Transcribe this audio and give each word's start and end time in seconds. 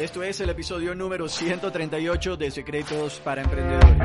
esto 0.00 0.22
es 0.22 0.40
el 0.40 0.50
episodio 0.50 0.94
número 0.94 1.28
138 1.28 2.36
de 2.36 2.50
Secretos 2.50 3.20
para 3.22 3.42
Emprendedores. 3.42 3.96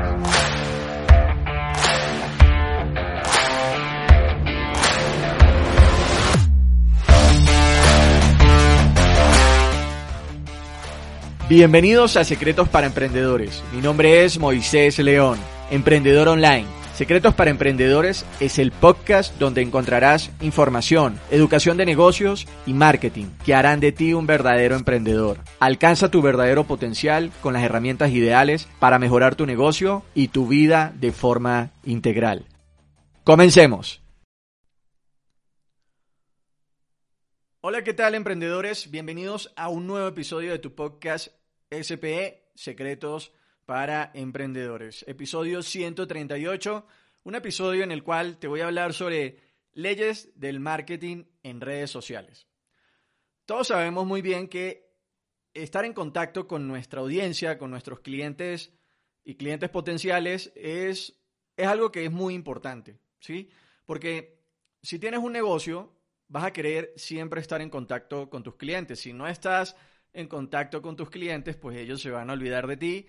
Bienvenidos 11.48 12.16
a 12.16 12.24
Secretos 12.24 12.68
para 12.68 12.86
Emprendedores. 12.86 13.62
Mi 13.72 13.80
nombre 13.80 14.24
es 14.24 14.38
Moisés 14.38 14.98
León, 14.98 15.38
emprendedor 15.70 16.28
online 16.28 16.81
Secretos 16.94 17.34
para 17.34 17.50
Emprendedores 17.50 18.26
es 18.38 18.58
el 18.58 18.70
podcast 18.70 19.38
donde 19.38 19.62
encontrarás 19.62 20.30
información, 20.42 21.18
educación 21.30 21.78
de 21.78 21.86
negocios 21.86 22.46
y 22.66 22.74
marketing 22.74 23.28
que 23.46 23.54
harán 23.54 23.80
de 23.80 23.92
ti 23.92 24.12
un 24.12 24.26
verdadero 24.26 24.76
emprendedor. 24.76 25.38
Alcanza 25.58 26.10
tu 26.10 26.20
verdadero 26.20 26.64
potencial 26.64 27.32
con 27.40 27.54
las 27.54 27.62
herramientas 27.62 28.10
ideales 28.10 28.68
para 28.78 28.98
mejorar 28.98 29.36
tu 29.36 29.46
negocio 29.46 30.04
y 30.14 30.28
tu 30.28 30.46
vida 30.46 30.92
de 30.94 31.12
forma 31.12 31.70
integral. 31.82 32.44
Comencemos. 33.24 34.02
Hola, 37.62 37.84
¿qué 37.84 37.94
tal 37.94 38.14
emprendedores? 38.14 38.90
Bienvenidos 38.90 39.50
a 39.56 39.70
un 39.70 39.86
nuevo 39.86 40.08
episodio 40.08 40.52
de 40.52 40.58
tu 40.58 40.74
podcast 40.74 41.28
SPE 41.70 42.50
Secretos 42.54 43.32
para 43.72 44.10
emprendedores. 44.12 45.02
Episodio 45.08 45.62
138, 45.62 46.86
un 47.24 47.34
episodio 47.34 47.82
en 47.82 47.90
el 47.90 48.02
cual 48.02 48.36
te 48.36 48.46
voy 48.46 48.60
a 48.60 48.66
hablar 48.66 48.92
sobre 48.92 49.38
leyes 49.72 50.30
del 50.38 50.60
marketing 50.60 51.24
en 51.42 51.62
redes 51.62 51.90
sociales. 51.90 52.46
Todos 53.46 53.68
sabemos 53.68 54.06
muy 54.06 54.20
bien 54.20 54.48
que 54.48 54.92
estar 55.54 55.86
en 55.86 55.94
contacto 55.94 56.46
con 56.46 56.68
nuestra 56.68 57.00
audiencia, 57.00 57.56
con 57.56 57.70
nuestros 57.70 58.00
clientes 58.00 58.74
y 59.24 59.36
clientes 59.36 59.70
potenciales 59.70 60.52
es, 60.54 61.18
es 61.56 61.66
algo 61.66 61.90
que 61.90 62.04
es 62.04 62.12
muy 62.12 62.34
importante, 62.34 62.98
¿sí? 63.20 63.48
Porque 63.86 64.44
si 64.82 64.98
tienes 64.98 65.20
un 65.20 65.32
negocio, 65.32 65.96
vas 66.28 66.44
a 66.44 66.52
querer 66.52 66.92
siempre 66.96 67.40
estar 67.40 67.62
en 67.62 67.70
contacto 67.70 68.28
con 68.28 68.42
tus 68.42 68.56
clientes. 68.56 69.00
Si 69.00 69.14
no 69.14 69.26
estás 69.26 69.76
en 70.12 70.28
contacto 70.28 70.82
con 70.82 70.94
tus 70.94 71.08
clientes, 71.08 71.56
pues 71.56 71.78
ellos 71.78 72.02
se 72.02 72.10
van 72.10 72.28
a 72.28 72.34
olvidar 72.34 72.66
de 72.66 72.76
ti 72.76 73.06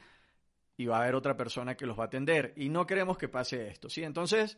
y 0.77 0.85
va 0.85 0.97
a 0.97 1.01
haber 1.03 1.15
otra 1.15 1.37
persona 1.37 1.75
que 1.75 1.85
los 1.85 1.97
va 1.97 2.03
a 2.03 2.07
atender. 2.07 2.53
Y 2.55 2.69
no 2.69 2.85
queremos 2.85 3.17
que 3.17 3.29
pase 3.29 3.67
esto, 3.67 3.89
¿sí? 3.89 4.03
Entonces, 4.03 4.57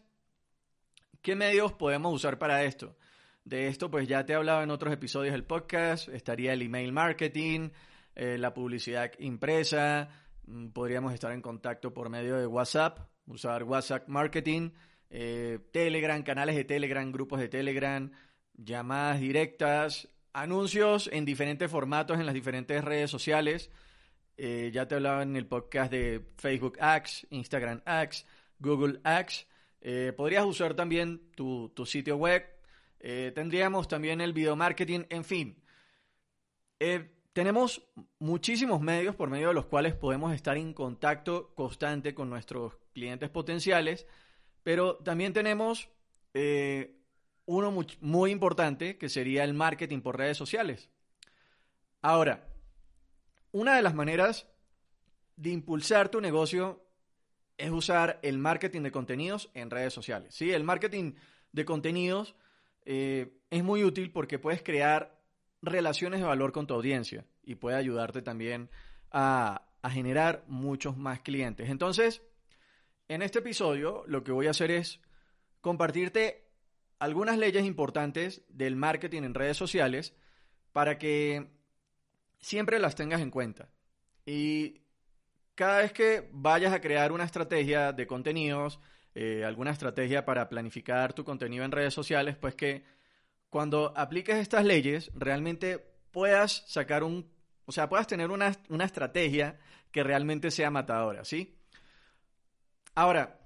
¿qué 1.21 1.35
medios 1.35 1.73
podemos 1.73 2.13
usar 2.13 2.37
para 2.37 2.63
esto? 2.63 2.95
De 3.43 3.67
esto, 3.67 3.91
pues 3.91 4.07
ya 4.07 4.25
te 4.25 4.33
he 4.33 4.35
hablado 4.35 4.63
en 4.63 4.71
otros 4.71 4.93
episodios 4.93 5.33
del 5.33 5.43
podcast. 5.43 6.09
Estaría 6.09 6.53
el 6.53 6.61
email 6.61 6.91
marketing, 6.91 7.69
eh, 8.15 8.37
la 8.37 8.53
publicidad 8.53 9.11
impresa. 9.19 10.09
Mm, 10.47 10.69
podríamos 10.69 11.13
estar 11.13 11.31
en 11.31 11.41
contacto 11.41 11.93
por 11.93 12.09
medio 12.09 12.37
de 12.37 12.47
WhatsApp, 12.47 12.99
usar 13.27 13.63
WhatsApp 13.63 14.07
marketing, 14.07 14.71
eh, 15.09 15.59
Telegram, 15.71 16.21
canales 16.23 16.55
de 16.55 16.63
Telegram, 16.63 17.11
grupos 17.11 17.39
de 17.39 17.49
Telegram, 17.49 18.11
llamadas 18.53 19.19
directas, 19.19 20.09
anuncios 20.33 21.09
en 21.11 21.25
diferentes 21.25 21.69
formatos 21.69 22.19
en 22.19 22.25
las 22.25 22.33
diferentes 22.33 22.83
redes 22.83 23.11
sociales. 23.11 23.69
Eh, 24.37 24.71
ya 24.73 24.87
te 24.87 24.95
hablaba 24.95 25.23
en 25.23 25.35
el 25.35 25.47
podcast 25.47 25.91
de 25.91 26.25
Facebook 26.37 26.77
Ads, 26.79 27.27
Instagram 27.29 27.81
Ads, 27.85 28.25
Google 28.59 28.99
Ads. 29.03 29.47
Eh, 29.81 30.13
podrías 30.15 30.45
usar 30.45 30.73
también 30.73 31.31
tu, 31.35 31.71
sitio 31.85 32.17
web. 32.17 32.45
Eh, 32.99 33.31
tendríamos 33.33 33.87
también 33.87 34.19
el 34.21 34.33
video 34.33 34.55
marketing, 34.55 35.01
en 35.09 35.23
fin. 35.23 35.61
tenemos 37.33 37.81
muchísimos 38.19 38.81
medios 38.81 39.15
por 39.15 39.29
medio 39.29 39.49
de 39.49 39.53
los 39.53 39.65
cuales 39.65 39.93
podemos 39.95 40.33
estar 40.33 40.57
en 40.57 40.73
contacto 40.73 41.53
constante 41.55 42.13
con 42.13 42.29
nuestros 42.29 42.73
clientes 42.93 43.29
potenciales, 43.29 44.07
pero 44.63 44.95
también 44.97 45.33
tenemos 45.33 45.89
uno 47.45 47.85
muy 48.01 48.31
importante 48.31 48.97
que 48.97 49.09
sería 49.09 49.43
el 49.43 49.53
marketing 49.53 50.01
por 50.01 50.17
redes 50.17 50.37
sociales. 50.37 50.89
Ahora, 52.01 52.54
una 53.55 53.77
de 53.77 53.81
las 53.81 53.95
maneras 53.95 54.47
de 55.37 55.51
impulsar 55.51 56.09
tu 56.09 56.19
negocio 56.19 56.85
es 57.57 57.71
usar 57.71 58.19
el 58.21 58.37
marketing 58.37 58.81
de 58.81 58.91
contenidos 58.91 59.49
en 59.53 59.69
redes 59.69 59.93
sociales. 59.93 60.35
¿sí? 60.35 60.51
El 60.51 60.65
marketing 60.65 61.13
de 61.53 61.63
contenidos 61.63 62.35
eh, 62.83 63.39
es 63.49 63.63
muy 63.63 63.85
útil 63.85 64.11
porque 64.11 64.39
puedes 64.39 64.61
crear 64.61 65.21
relaciones 65.61 66.19
de 66.19 66.25
valor 66.25 66.51
con 66.51 66.67
tu 66.67 66.73
audiencia 66.73 67.25
y 67.43 67.55
puede 67.55 67.77
ayudarte 67.77 68.21
también 68.21 68.69
a, 69.09 69.69
a 69.81 69.89
generar 69.89 70.43
muchos 70.47 70.97
más 70.97 71.21
clientes. 71.21 71.69
Entonces, 71.69 72.23
en 73.07 73.21
este 73.21 73.39
episodio 73.39 74.03
lo 74.05 74.25
que 74.25 74.33
voy 74.33 74.47
a 74.47 74.51
hacer 74.51 74.69
es 74.69 74.99
compartirte 75.61 76.43
algunas 76.99 77.37
leyes 77.37 77.63
importantes 77.63 78.43
del 78.49 78.75
marketing 78.75 79.23
en 79.23 79.33
redes 79.33 79.55
sociales 79.55 80.13
para 80.73 80.97
que 80.97 81.54
siempre 82.39 82.79
las 82.79 82.95
tengas 82.95 83.21
en 83.21 83.31
cuenta. 83.31 83.69
Y 84.25 84.81
cada 85.55 85.79
vez 85.79 85.93
que 85.93 86.29
vayas 86.31 86.73
a 86.73 86.81
crear 86.81 87.11
una 87.11 87.23
estrategia 87.23 87.93
de 87.93 88.07
contenidos, 88.07 88.79
eh, 89.13 89.45
alguna 89.45 89.71
estrategia 89.71 90.25
para 90.25 90.49
planificar 90.49 91.13
tu 91.13 91.23
contenido 91.23 91.63
en 91.63 91.71
redes 91.71 91.93
sociales, 91.93 92.35
pues 92.35 92.55
que 92.55 92.83
cuando 93.49 93.93
apliques 93.95 94.35
estas 94.35 94.65
leyes 94.65 95.11
realmente 95.15 95.79
puedas 96.11 96.65
sacar 96.67 97.03
un, 97.03 97.31
o 97.65 97.71
sea, 97.71 97.87
puedas 97.87 98.07
tener 98.07 98.31
una, 98.31 98.51
una 98.69 98.85
estrategia 98.85 99.57
que 99.91 100.03
realmente 100.03 100.51
sea 100.51 100.69
matadora, 100.69 101.23
¿sí? 101.23 101.57
Ahora, 102.95 103.39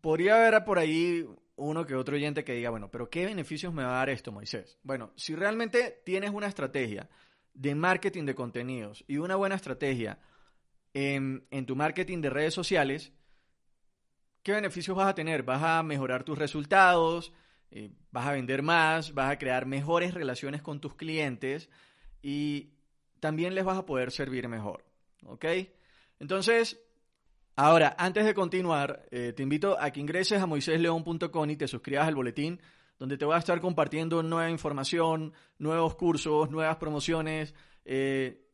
podría 0.00 0.36
haber 0.36 0.64
por 0.64 0.78
ahí 0.78 1.26
uno 1.56 1.84
que 1.84 1.94
otro 1.94 2.16
oyente 2.16 2.44
que 2.44 2.54
diga, 2.54 2.70
bueno, 2.70 2.90
pero 2.90 3.10
¿qué 3.10 3.26
beneficios 3.26 3.74
me 3.74 3.82
va 3.82 3.90
a 3.90 3.98
dar 3.98 4.10
esto, 4.10 4.32
Moisés? 4.32 4.78
Bueno, 4.82 5.12
si 5.16 5.34
realmente 5.34 6.02
tienes 6.04 6.30
una 6.30 6.46
estrategia 6.46 7.08
de 7.58 7.74
marketing 7.74 8.24
de 8.24 8.36
contenidos 8.36 9.04
y 9.08 9.16
una 9.16 9.34
buena 9.34 9.56
estrategia 9.56 10.18
en, 10.94 11.66
tu 11.66 11.74
marketing 11.74 12.20
de 12.20 12.30
redes 12.30 12.54
sociales, 12.54 13.12
¿qué 14.42 14.52
beneficios 14.52 14.96
vas 14.96 15.08
a 15.08 15.14
tener? 15.14 15.42
Vas 15.42 15.62
a 15.62 15.82
mejorar 15.82 16.22
tus 16.22 16.38
resultados, 16.38 17.32
eh, 17.70 17.90
vas 18.12 18.26
a 18.26 18.32
vender 18.32 18.62
más, 18.62 19.12
vas 19.12 19.32
a 19.32 19.38
crear 19.38 19.66
mejores 19.66 20.14
relaciones 20.14 20.62
con 20.62 20.80
tus 20.80 20.94
clientes 20.94 21.68
y 22.22 22.74
también 23.18 23.54
les 23.54 23.64
vas 23.64 23.78
a 23.78 23.86
poder 23.86 24.12
servir 24.12 24.48
mejor. 24.48 24.84
¿Ok? 25.26 25.44
Entonces, 26.20 26.80
ahora, 27.56 27.96
antes 27.98 28.24
de 28.24 28.34
continuar, 28.34 29.04
eh, 29.10 29.32
te 29.36 29.42
invito 29.42 29.76
a 29.80 29.90
que 29.90 30.00
ingreses 30.00 30.40
a 30.40 30.46
moisésleón.com 30.46 31.50
y 31.50 31.56
te 31.56 31.66
suscribas 31.66 32.06
al 32.06 32.14
boletín 32.14 32.60
donde 32.98 33.16
te 33.16 33.24
voy 33.24 33.36
a 33.36 33.38
estar 33.38 33.60
compartiendo 33.60 34.22
nueva 34.22 34.50
información, 34.50 35.32
nuevos 35.58 35.94
cursos, 35.94 36.50
nuevas 36.50 36.76
promociones, 36.76 37.54
eh, 37.84 38.44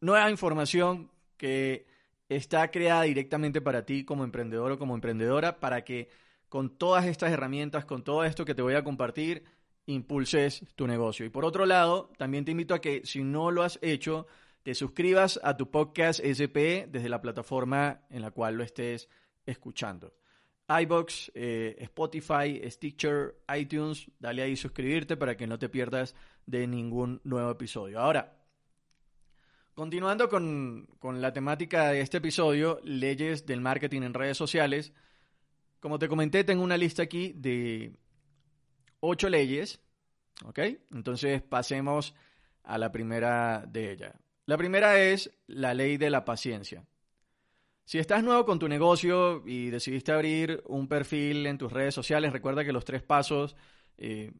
nueva 0.00 0.30
información 0.30 1.10
que 1.36 1.86
está 2.28 2.70
creada 2.70 3.02
directamente 3.02 3.60
para 3.60 3.84
ti 3.84 4.04
como 4.04 4.24
emprendedor 4.24 4.72
o 4.72 4.78
como 4.78 4.94
emprendedora 4.94 5.60
para 5.60 5.84
que 5.84 6.08
con 6.48 6.76
todas 6.76 7.06
estas 7.06 7.32
herramientas, 7.32 7.84
con 7.84 8.02
todo 8.02 8.24
esto 8.24 8.44
que 8.44 8.54
te 8.54 8.62
voy 8.62 8.74
a 8.74 8.84
compartir, 8.84 9.44
impulses 9.86 10.64
tu 10.74 10.86
negocio. 10.86 11.26
Y 11.26 11.30
por 11.30 11.44
otro 11.44 11.66
lado, 11.66 12.10
también 12.16 12.44
te 12.44 12.50
invito 12.50 12.74
a 12.74 12.80
que 12.80 13.02
si 13.04 13.22
no 13.22 13.50
lo 13.50 13.62
has 13.62 13.78
hecho, 13.82 14.26
te 14.62 14.74
suscribas 14.74 15.38
a 15.42 15.56
tu 15.56 15.70
podcast 15.70 16.20
SPE 16.20 16.88
desde 16.90 17.08
la 17.08 17.20
plataforma 17.20 18.00
en 18.08 18.22
la 18.22 18.30
cual 18.30 18.56
lo 18.56 18.64
estés 18.64 19.08
escuchando 19.46 20.14
iBox, 20.68 21.32
eh, 21.34 21.76
Spotify, 21.80 22.60
Stitcher, 22.70 23.36
iTunes. 23.56 24.10
Dale 24.18 24.42
ahí 24.42 24.56
suscribirte 24.56 25.16
para 25.16 25.36
que 25.36 25.46
no 25.46 25.58
te 25.58 25.68
pierdas 25.68 26.14
de 26.46 26.66
ningún 26.66 27.20
nuevo 27.24 27.50
episodio. 27.50 28.00
Ahora, 28.00 28.36
continuando 29.74 30.28
con, 30.28 30.88
con 30.98 31.20
la 31.20 31.32
temática 31.32 31.90
de 31.90 32.00
este 32.00 32.18
episodio, 32.18 32.80
leyes 32.82 33.46
del 33.46 33.60
marketing 33.60 34.02
en 34.02 34.14
redes 34.14 34.36
sociales. 34.36 34.92
Como 35.80 35.98
te 35.98 36.08
comenté, 36.08 36.44
tengo 36.44 36.62
una 36.62 36.78
lista 36.78 37.02
aquí 37.02 37.32
de 37.34 37.92
ocho 39.00 39.28
leyes. 39.28 39.80
¿Ok? 40.44 40.58
Entonces 40.92 41.42
pasemos 41.42 42.14
a 42.64 42.78
la 42.78 42.90
primera 42.90 43.64
de 43.68 43.92
ellas. 43.92 44.14
La 44.46 44.56
primera 44.56 45.00
es 45.00 45.30
la 45.46 45.74
ley 45.74 45.96
de 45.96 46.10
la 46.10 46.24
paciencia. 46.24 46.84
Si 47.84 47.98
estás 47.98 48.24
nuevo 48.24 48.46
con 48.46 48.58
tu 48.58 48.66
negocio 48.66 49.42
y 49.46 49.68
decidiste 49.68 50.10
abrir 50.10 50.62
un 50.66 50.88
perfil 50.88 51.46
en 51.46 51.58
tus 51.58 51.70
redes 51.70 51.94
sociales, 51.94 52.32
recuerda 52.32 52.64
que 52.64 52.72
los 52.72 52.86
tres 52.86 53.02
pasos 53.02 53.56
eh, 53.98 54.32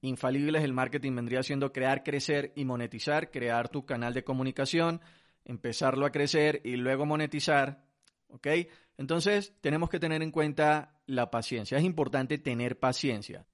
infalibles 0.00 0.62
del 0.62 0.72
marketing 0.72 1.14
vendría 1.14 1.44
siendo 1.44 1.72
crear, 1.72 2.02
crecer 2.02 2.52
y 2.56 2.64
monetizar, 2.64 3.30
crear 3.30 3.68
tu 3.68 3.86
canal 3.86 4.12
de 4.12 4.24
comunicación, 4.24 5.00
empezarlo 5.44 6.04
a 6.04 6.10
crecer 6.10 6.60
y 6.64 6.76
luego 6.76 7.06
monetizar. 7.06 7.84
¿Ok? 8.28 8.48
Entonces 8.96 9.54
tenemos 9.60 9.88
que 9.88 10.00
tener 10.00 10.20
en 10.22 10.32
cuenta 10.32 11.00
la 11.06 11.30
paciencia. 11.30 11.78
Es 11.78 11.84
importante 11.84 12.38
tener 12.38 12.78
paciencia. 12.80 13.46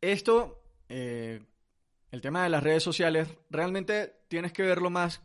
Esto, 0.00 0.62
eh, 0.88 1.44
el 2.10 2.20
tema 2.22 2.42
de 2.42 2.48
las 2.48 2.62
redes 2.62 2.82
sociales, 2.82 3.28
realmente 3.50 4.14
tienes 4.28 4.54
que 4.54 4.62
verlo 4.62 4.88
más 4.88 5.22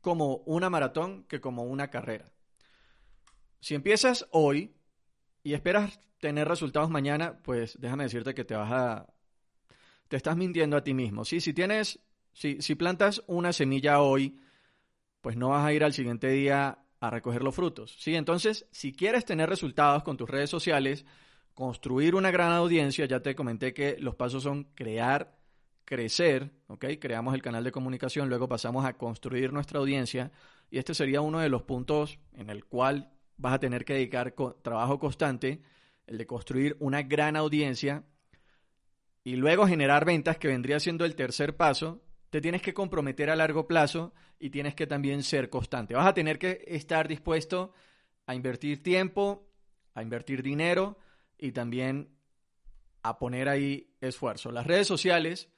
como 0.00 0.38
una 0.46 0.68
maratón 0.68 1.24
que 1.28 1.40
como 1.40 1.62
una 1.62 1.88
carrera. 1.90 2.32
Si 3.60 3.74
empiezas 3.74 4.26
hoy 4.30 4.74
y 5.42 5.54
esperas 5.54 6.00
tener 6.20 6.48
resultados 6.48 6.90
mañana, 6.90 7.38
pues 7.42 7.78
déjame 7.80 8.04
decirte 8.04 8.34
que 8.34 8.44
te 8.44 8.54
vas 8.54 8.72
a... 8.72 9.06
Te 10.08 10.16
estás 10.16 10.36
mintiendo 10.36 10.76
a 10.76 10.84
ti 10.84 10.94
mismo. 10.94 11.24
¿sí? 11.24 11.40
Si 11.40 11.52
tienes, 11.52 12.00
si, 12.32 12.60
si 12.60 12.74
plantas 12.74 13.22
una 13.26 13.52
semilla 13.52 14.00
hoy, 14.00 14.38
pues 15.20 15.36
no 15.36 15.48
vas 15.48 15.66
a 15.66 15.72
ir 15.72 15.82
al 15.82 15.92
siguiente 15.92 16.28
día 16.30 16.78
a 17.00 17.10
recoger 17.10 17.42
los 17.42 17.54
frutos. 17.54 17.96
¿sí? 17.98 18.14
Entonces, 18.14 18.66
si 18.70 18.92
quieres 18.92 19.24
tener 19.24 19.48
resultados 19.48 20.02
con 20.02 20.16
tus 20.16 20.30
redes 20.30 20.50
sociales, 20.50 21.04
construir 21.54 22.14
una 22.14 22.30
gran 22.30 22.52
audiencia, 22.52 23.06
ya 23.06 23.20
te 23.20 23.34
comenté 23.34 23.72
que 23.72 23.96
los 23.98 24.14
pasos 24.14 24.42
son 24.42 24.64
crear, 24.74 25.36
crecer, 25.86 26.50
¿ok? 26.66 26.84
Creamos 27.00 27.34
el 27.34 27.40
canal 27.40 27.64
de 27.64 27.72
comunicación, 27.72 28.28
luego 28.28 28.46
pasamos 28.46 28.84
a 28.84 28.98
construir 28.98 29.54
nuestra 29.54 29.78
audiencia 29.78 30.32
y 30.70 30.78
este 30.78 30.94
sería 30.94 31.22
uno 31.22 31.38
de 31.38 31.48
los 31.48 31.62
puntos 31.62 32.18
en 32.34 32.50
el 32.50 32.66
cual 32.66 33.10
vas 33.36 33.54
a 33.54 33.58
tener 33.58 33.84
que 33.84 33.94
dedicar 33.94 34.34
trabajo 34.62 34.98
constante, 34.98 35.62
el 36.06 36.18
de 36.18 36.26
construir 36.26 36.76
una 36.80 37.02
gran 37.02 37.36
audiencia 37.36 38.04
y 39.24 39.36
luego 39.36 39.66
generar 39.66 40.04
ventas, 40.04 40.38
que 40.38 40.48
vendría 40.48 40.78
siendo 40.78 41.04
el 41.04 41.16
tercer 41.16 41.56
paso, 41.56 42.02
te 42.30 42.40
tienes 42.40 42.62
que 42.62 42.74
comprometer 42.74 43.30
a 43.30 43.36
largo 43.36 43.66
plazo 43.66 44.14
y 44.38 44.50
tienes 44.50 44.74
que 44.74 44.86
también 44.86 45.22
ser 45.22 45.50
constante. 45.50 45.94
Vas 45.94 46.06
a 46.06 46.14
tener 46.14 46.38
que 46.38 46.64
estar 46.66 47.08
dispuesto 47.08 47.72
a 48.26 48.34
invertir 48.34 48.82
tiempo, 48.82 49.48
a 49.94 50.02
invertir 50.02 50.42
dinero 50.42 50.98
y 51.38 51.52
también 51.52 52.16
a 53.02 53.18
poner 53.18 53.48
ahí 53.48 53.94
esfuerzo. 54.00 54.52
Las 54.52 54.66
redes 54.66 54.86
sociales 54.86 55.48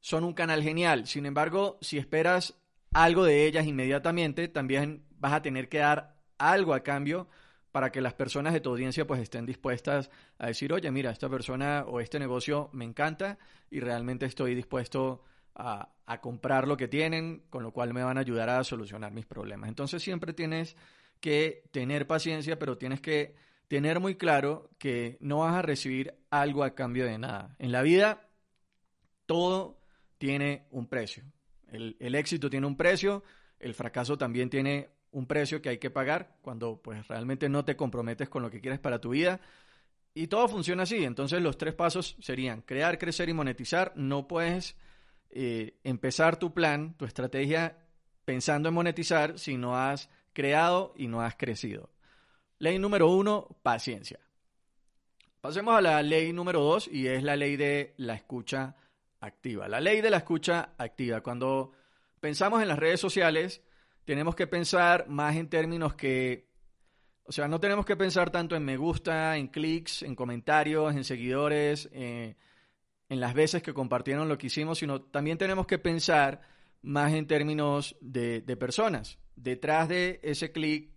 son 0.00 0.24
un 0.24 0.34
canal 0.34 0.62
genial, 0.62 1.06
sin 1.06 1.26
embargo, 1.26 1.78
si 1.80 1.98
esperas 1.98 2.54
algo 2.92 3.24
de 3.24 3.46
ellas 3.46 3.66
inmediatamente, 3.66 4.48
también 4.48 5.06
vas 5.10 5.32
a 5.32 5.42
tener 5.42 5.68
que 5.68 5.78
dar 5.78 6.15
algo 6.38 6.74
a 6.74 6.82
cambio 6.82 7.28
para 7.76 7.92
que 7.92 8.00
las 8.00 8.14
personas 8.14 8.54
de 8.54 8.60
tu 8.60 8.70
audiencia 8.70 9.06
pues 9.06 9.20
estén 9.20 9.44
dispuestas 9.44 10.10
a 10.38 10.46
decir, 10.46 10.72
oye, 10.72 10.90
mira, 10.90 11.10
esta 11.10 11.28
persona 11.28 11.84
o 11.86 12.00
este 12.00 12.18
negocio 12.18 12.70
me 12.72 12.86
encanta 12.86 13.38
y 13.70 13.80
realmente 13.80 14.24
estoy 14.24 14.54
dispuesto 14.54 15.22
a, 15.54 15.90
a, 16.06 16.20
comprar 16.22 16.66
lo 16.66 16.78
que 16.78 16.88
tienen, 16.88 17.42
con 17.50 17.62
lo 17.62 17.72
cual 17.72 17.92
me 17.92 18.02
van 18.02 18.16
a 18.16 18.20
ayudar 18.20 18.48
a 18.48 18.64
solucionar 18.64 19.12
mis 19.12 19.26
problemas. 19.26 19.68
Entonces 19.68 20.02
siempre 20.02 20.32
tienes 20.32 20.74
que 21.20 21.64
tener 21.70 22.06
paciencia, 22.06 22.58
pero 22.58 22.78
tienes 22.78 23.02
que 23.02 23.34
tener 23.68 24.00
muy 24.00 24.14
claro 24.14 24.70
que 24.78 25.18
no 25.20 25.40
vas 25.40 25.54
a 25.54 25.62
recibir 25.62 26.14
algo 26.30 26.64
a 26.64 26.74
cambio 26.74 27.04
de 27.04 27.18
nada. 27.18 27.56
En 27.58 27.72
la 27.72 27.82
vida 27.82 28.28
todo 29.26 29.80
tiene 30.18 30.66
un 30.70 30.86
precio. 30.86 31.24
El, 31.68 31.96
el 32.00 32.14
éxito 32.14 32.48
tiene 32.48 32.66
un 32.66 32.76
precio, 32.78 33.22
el 33.58 33.74
fracaso 33.74 34.16
también 34.16 34.48
tiene 34.50 34.95
un 35.12 35.26
precio 35.26 35.62
que 35.62 35.70
hay 35.70 35.78
que 35.78 35.90
pagar 35.90 36.36
cuando 36.42 36.80
pues 36.82 37.06
realmente 37.08 37.48
no 37.48 37.64
te 37.64 37.76
comprometes 37.76 38.28
con 38.28 38.42
lo 38.42 38.50
que 38.50 38.60
quieres 38.60 38.78
para 38.78 39.00
tu 39.00 39.10
vida. 39.10 39.40
Y 40.14 40.28
todo 40.28 40.48
funciona 40.48 40.84
así. 40.84 41.04
Entonces 41.04 41.42
los 41.42 41.58
tres 41.58 41.74
pasos 41.74 42.16
serían 42.20 42.62
crear, 42.62 42.98
crecer 42.98 43.28
y 43.28 43.34
monetizar. 43.34 43.92
No 43.96 44.26
puedes 44.28 44.76
eh, 45.30 45.78
empezar 45.84 46.38
tu 46.38 46.54
plan, 46.54 46.94
tu 46.96 47.04
estrategia 47.04 47.76
pensando 48.24 48.68
en 48.68 48.74
monetizar 48.74 49.38
si 49.38 49.56
no 49.56 49.76
has 49.76 50.10
creado 50.32 50.94
y 50.96 51.06
no 51.08 51.20
has 51.22 51.36
crecido. 51.36 51.90
Ley 52.58 52.78
número 52.78 53.08
uno, 53.08 53.56
paciencia. 53.62 54.20
Pasemos 55.40 55.76
a 55.76 55.80
la 55.80 56.02
ley 56.02 56.32
número 56.32 56.60
dos 56.60 56.88
y 56.88 57.06
es 57.06 57.22
la 57.22 57.36
ley 57.36 57.56
de 57.56 57.94
la 57.98 58.14
escucha 58.14 58.74
activa. 59.20 59.68
La 59.68 59.80
ley 59.80 60.00
de 60.00 60.10
la 60.10 60.18
escucha 60.18 60.70
activa. 60.76 61.20
Cuando 61.20 61.72
pensamos 62.20 62.62
en 62.62 62.68
las 62.68 62.78
redes 62.78 62.98
sociales, 62.98 63.62
tenemos 64.06 64.36
que 64.36 64.46
pensar 64.46 65.08
más 65.08 65.36
en 65.36 65.48
términos 65.48 65.94
que, 65.94 66.48
o 67.24 67.32
sea, 67.32 67.48
no 67.48 67.60
tenemos 67.60 67.84
que 67.84 67.96
pensar 67.96 68.30
tanto 68.30 68.54
en 68.54 68.64
me 68.64 68.76
gusta, 68.76 69.36
en 69.36 69.48
clics, 69.48 70.02
en 70.02 70.14
comentarios, 70.14 70.94
en 70.94 71.04
seguidores, 71.04 71.90
eh, 71.92 72.36
en 73.08 73.20
las 73.20 73.34
veces 73.34 73.62
que 73.62 73.74
compartieron 73.74 74.28
lo 74.28 74.38
que 74.38 74.46
hicimos, 74.46 74.78
sino 74.78 75.02
también 75.02 75.38
tenemos 75.38 75.66
que 75.66 75.78
pensar 75.78 76.40
más 76.82 77.12
en 77.12 77.26
términos 77.26 77.96
de, 78.00 78.40
personas. 78.56 79.18
Detrás 79.34 79.88
de 79.88 80.20
ese 80.22 80.52
clic, 80.52 80.92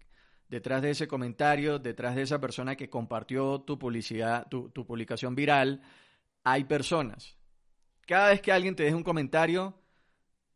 detrás 0.48 0.84
de 0.84 0.92
ese 0.92 1.08
comentario, 1.08 1.80
detrás 1.80 2.16
de 2.16 2.22
esa 2.22 2.40
persona 2.40 2.76
que 2.76 2.92
compartió 2.92 3.62
tu 3.62 3.80
publicidad, 3.80 4.48
tu, 4.50 4.70
tu 4.70 4.86
publicación 4.86 5.34
viral, 5.34 5.82
hay 6.44 6.66
personas. 6.66 7.36
Cada 8.06 8.30
vez 8.30 8.42
que 8.42 8.52
alguien 8.52 8.76
te 8.76 8.84
deja 8.84 8.96
un 8.96 9.04
comentario, 9.04 9.80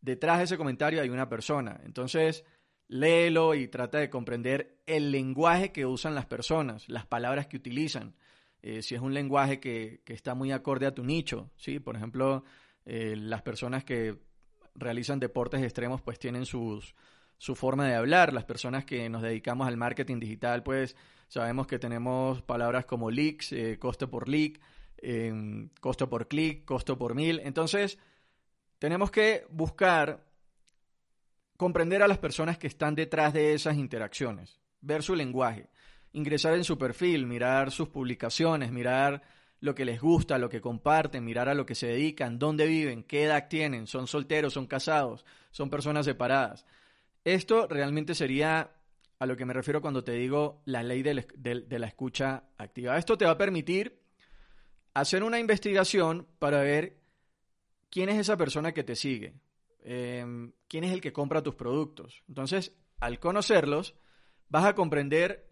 detrás 0.03 0.39
de 0.39 0.44
ese 0.44 0.57
comentario 0.57 1.01
hay 1.01 1.09
una 1.09 1.29
persona. 1.29 1.79
Entonces, 1.85 2.44
léelo 2.89 3.55
y 3.55 3.69
trata 3.69 3.97
de 3.97 4.09
comprender 4.09 4.77
el 4.85 5.11
lenguaje 5.11 5.71
que 5.71 5.85
usan 5.85 6.13
las 6.13 6.25
personas, 6.25 6.88
las 6.89 7.05
palabras 7.07 7.47
que 7.47 7.57
utilizan. 7.57 8.13
Eh, 8.61 8.81
si 8.81 8.95
es 8.95 9.01
un 9.01 9.13
lenguaje 9.13 9.59
que, 9.59 10.01
está 10.05 10.35
muy 10.35 10.51
acorde 10.51 10.85
a 10.85 10.94
tu 10.94 11.03
nicho, 11.03 11.50
¿sí? 11.55 11.79
Por 11.79 11.95
ejemplo, 11.95 12.44
eh, 12.85 13.15
las 13.17 13.41
personas 13.41 13.85
que 13.85 14.17
realizan 14.75 15.19
deportes 15.19 15.61
extremos 15.63 16.01
pues 16.01 16.19
tienen 16.19 16.45
sus, 16.45 16.95
su 17.38 17.56
forma 17.56 17.88
de 17.88 17.95
hablar. 17.95 18.33
Las 18.33 18.44
personas 18.44 18.83
que 18.83 19.09
nos 19.09 19.21
dedicamos 19.21 19.67
al 19.67 19.77
marketing 19.77 20.19
digital 20.19 20.63
pues 20.63 20.97
sabemos 21.29 21.65
que 21.65 21.79
tenemos 21.79 22.41
palabras 22.41 22.85
como 22.85 23.09
leaks, 23.09 23.53
eh, 23.53 23.77
costo 23.79 24.09
por 24.09 24.27
leak, 24.27 24.59
costo 25.79 26.09
por 26.09 26.27
clic, 26.27 26.65
costo 26.65 26.97
por 26.97 27.15
mil. 27.15 27.39
Entonces, 27.44 27.97
tenemos 28.83 29.12
que 29.12 29.45
buscar 29.50 30.25
comprender 31.56 32.04
a 32.04 32.07
las 32.09 32.18
personas 32.18 32.57
que 32.57 32.68
están 32.68 32.95
detrás 32.95 33.31
de 33.31 33.54
esas 33.54 33.78
interacciones, 33.78 34.59
ver 34.81 35.04
su 35.04 35.16
lenguaje, 35.16 35.69
ingresar 36.11 36.54
en 36.56 36.66
su 36.66 36.78
perfil, 36.78 37.25
mirar 37.25 37.71
sus 37.71 37.87
publicaciones, 37.87 38.73
mirar 38.73 39.21
lo 39.61 39.73
que 39.73 39.85
les 39.85 40.02
gusta, 40.02 40.37
lo 40.37 40.49
que 40.49 40.59
comparten, 40.59 41.23
mirar 41.23 41.47
a 41.47 41.54
lo 41.54 41.66
que 41.66 41.75
se 41.75 41.87
dedican, 41.87 42.37
dónde 42.37 42.68
viven, 42.68 43.04
qué 43.04 43.23
edad 43.23 43.47
tienen, 43.47 43.87
son 43.87 44.06
solteros, 44.06 44.52
son 44.52 44.68
casados, 44.68 45.23
son 45.52 45.69
personas 45.69 46.06
separadas. 46.06 46.66
Esto 47.23 47.68
realmente 47.68 48.13
sería 48.13 48.71
a 49.18 49.25
lo 49.25 49.37
que 49.37 49.45
me 49.45 49.54
refiero 49.54 49.80
cuando 49.80 50.04
te 50.04 50.11
digo 50.11 50.61
la 50.66 50.83
ley 50.83 51.04
de, 51.04 51.80
la 51.80 51.87
escucha 51.87 52.44
activa. 52.57 52.97
Esto 52.97 53.18
te 53.18 53.23
va 53.23 53.31
a 53.31 53.37
permitir 53.37 53.97
hacer 54.94 55.23
una 55.23 55.40
investigación 55.40 56.28
para 56.37 56.59
ver 56.59 57.03
quién 57.94 58.09
es 58.09 58.18
esa 58.18 58.35
persona 58.38 58.71
que 58.71 58.83
te 58.83 58.95
sigue, 58.95 59.35
em, 59.83 60.52
quién 60.68 60.83
es 60.83 60.92
el 60.92 61.00
que 61.00 61.14
compra 61.14 61.44
tus 61.44 61.54
productos. 61.54 62.23
Entonces, 62.28 62.76
al 63.00 63.19
conocerlos, 63.19 63.94
vas 64.50 64.66
a 64.66 64.73
comprender 64.73 65.47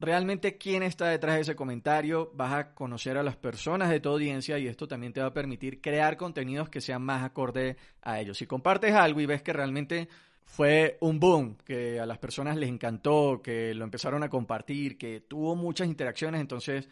realmente 0.00 0.56
quién 0.56 0.82
está 0.82 1.08
detrás 1.08 1.34
de 1.34 1.42
ese 1.42 1.54
comentario, 1.54 2.30
vas 2.32 2.54
a 2.54 2.74
conocer 2.74 3.18
a 3.18 3.22
las 3.22 3.36
personas 3.36 3.90
de 3.90 4.00
tu 4.00 4.08
audiencia 4.08 4.58
y 4.58 4.66
esto 4.66 4.88
también 4.88 5.12
te 5.12 5.20
va 5.20 5.26
a 5.26 5.34
permitir 5.34 5.82
crear 5.82 6.16
contenidos 6.16 6.70
que 6.70 6.80
sean 6.80 7.02
más 7.02 7.22
acorde 7.22 7.76
a 8.00 8.18
ellos. 8.18 8.38
Si 8.38 8.46
compartes 8.46 8.94
algo 8.94 9.20
y 9.20 9.26
ves 9.26 9.42
que 9.42 9.52
realmente 9.52 10.08
fue 10.46 10.96
un 11.02 11.20
boom, 11.20 11.58
que 11.62 12.00
a 12.00 12.06
las 12.06 12.16
personas 12.16 12.56
les 12.56 12.70
encantó, 12.70 13.42
que 13.42 13.74
lo 13.74 13.84
empezaron 13.84 14.22
a 14.22 14.30
compartir, 14.30 14.96
que 14.96 15.20
tuvo 15.20 15.56
muchas 15.56 15.88
interacciones, 15.88 16.40
entonces 16.40 16.88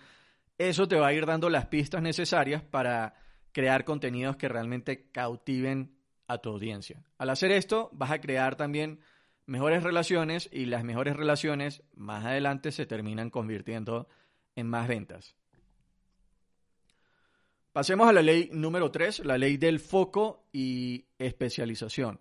eso 0.59 0.87
te 0.87 0.97
va 0.97 1.07
a 1.07 1.15
ir 1.15 1.25
dando 1.25 1.49
las 1.49 1.69
pistas 1.69 2.03
necesarias 2.03 2.63
para 2.63 3.15
crear 3.53 3.85
contenidos 3.85 4.37
que 4.37 4.49
realmente 4.49 5.11
cautiven 5.11 5.97
a 6.27 6.39
tu 6.39 6.51
audiencia. 6.51 7.03
Al 7.19 7.31
hacer 7.31 7.51
esto, 7.53 7.91
vas 7.93 8.11
a 8.11 8.21
crear 8.21 8.57
también 8.57 9.01
mejores 9.47 9.83
relaciones 9.83 10.49
y 10.53 10.67
las 10.67 10.85
mejores 10.85 11.17
relaciones 11.17 11.83
más 11.95 12.25
adelante 12.25 12.71
se 12.71 12.87
terminan 12.87 13.31
convirtiendo 13.31 14.09
en 14.55 14.69
más 14.69 14.87
ventas. 14.87 15.35
Pasemos 17.73 18.09
a 18.09 18.13
la 18.13 18.23
ley 18.23 18.49
número 18.53 18.91
3, 18.91 19.25
la 19.25 19.39
ley 19.39 19.57
del 19.57 19.81
foco 19.81 20.49
y 20.53 21.07
especialización. 21.19 22.21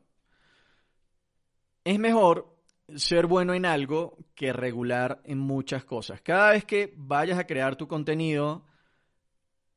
Es 1.83 1.97
mejor 1.99 2.55
ser 2.95 3.27
bueno 3.27 3.53
en 3.53 3.65
algo 3.65 4.17
que 4.35 4.53
regular 4.53 5.21
en 5.23 5.39
muchas 5.39 5.85
cosas. 5.85 6.21
Cada 6.21 6.51
vez 6.51 6.65
que 6.65 6.93
vayas 6.97 7.39
a 7.39 7.47
crear 7.47 7.75
tu 7.75 7.87
contenido, 7.87 8.65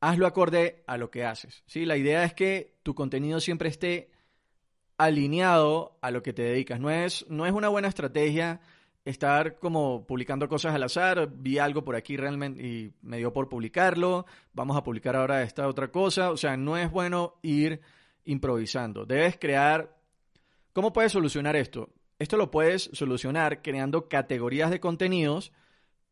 hazlo 0.09 0.27
acorde 0.27 0.83
a 0.85 0.97
lo 0.97 1.09
que 1.09 1.23
haces. 1.23 1.63
¿sí? 1.65 1.85
La 1.85 1.95
idea 1.95 2.23
es 2.25 2.33
que 2.33 2.75
tu 2.83 2.93
contenido 2.93 3.39
siempre 3.39 3.69
esté 3.69 4.11
alineado 4.97 5.97
a 6.01 6.11
lo 6.11 6.21
que 6.21 6.33
te 6.33 6.43
dedicas. 6.43 6.79
No 6.79 6.89
es, 6.89 7.25
no 7.29 7.45
es 7.45 7.53
una 7.53 7.69
buena 7.69 7.87
estrategia 7.87 8.59
estar 9.05 9.59
como 9.59 10.05
publicando 10.05 10.47
cosas 10.47 10.75
al 10.75 10.83
azar, 10.83 11.29
vi 11.33 11.57
algo 11.57 11.83
por 11.83 11.95
aquí 11.95 12.17
realmente 12.17 12.65
y 12.65 12.93
me 13.01 13.17
dio 13.17 13.33
por 13.33 13.49
publicarlo, 13.49 14.25
vamos 14.53 14.77
a 14.77 14.83
publicar 14.83 15.15
ahora 15.15 15.43
esta 15.43 15.67
otra 15.67 15.89
cosa, 15.89 16.31
o 16.31 16.37
sea, 16.37 16.55
no 16.55 16.77
es 16.77 16.89
bueno 16.89 17.35
ir 17.41 17.81
improvisando, 18.25 19.05
debes 19.05 19.37
crear... 19.37 19.97
¿Cómo 20.71 20.91
puedes 20.91 21.11
solucionar 21.11 21.55
esto? 21.55 21.89
Esto 22.17 22.35
lo 22.35 22.49
puedes 22.49 22.89
solucionar 22.93 23.61
creando 23.61 24.07
categorías 24.07 24.71
de 24.71 24.79
contenidos 24.79 25.51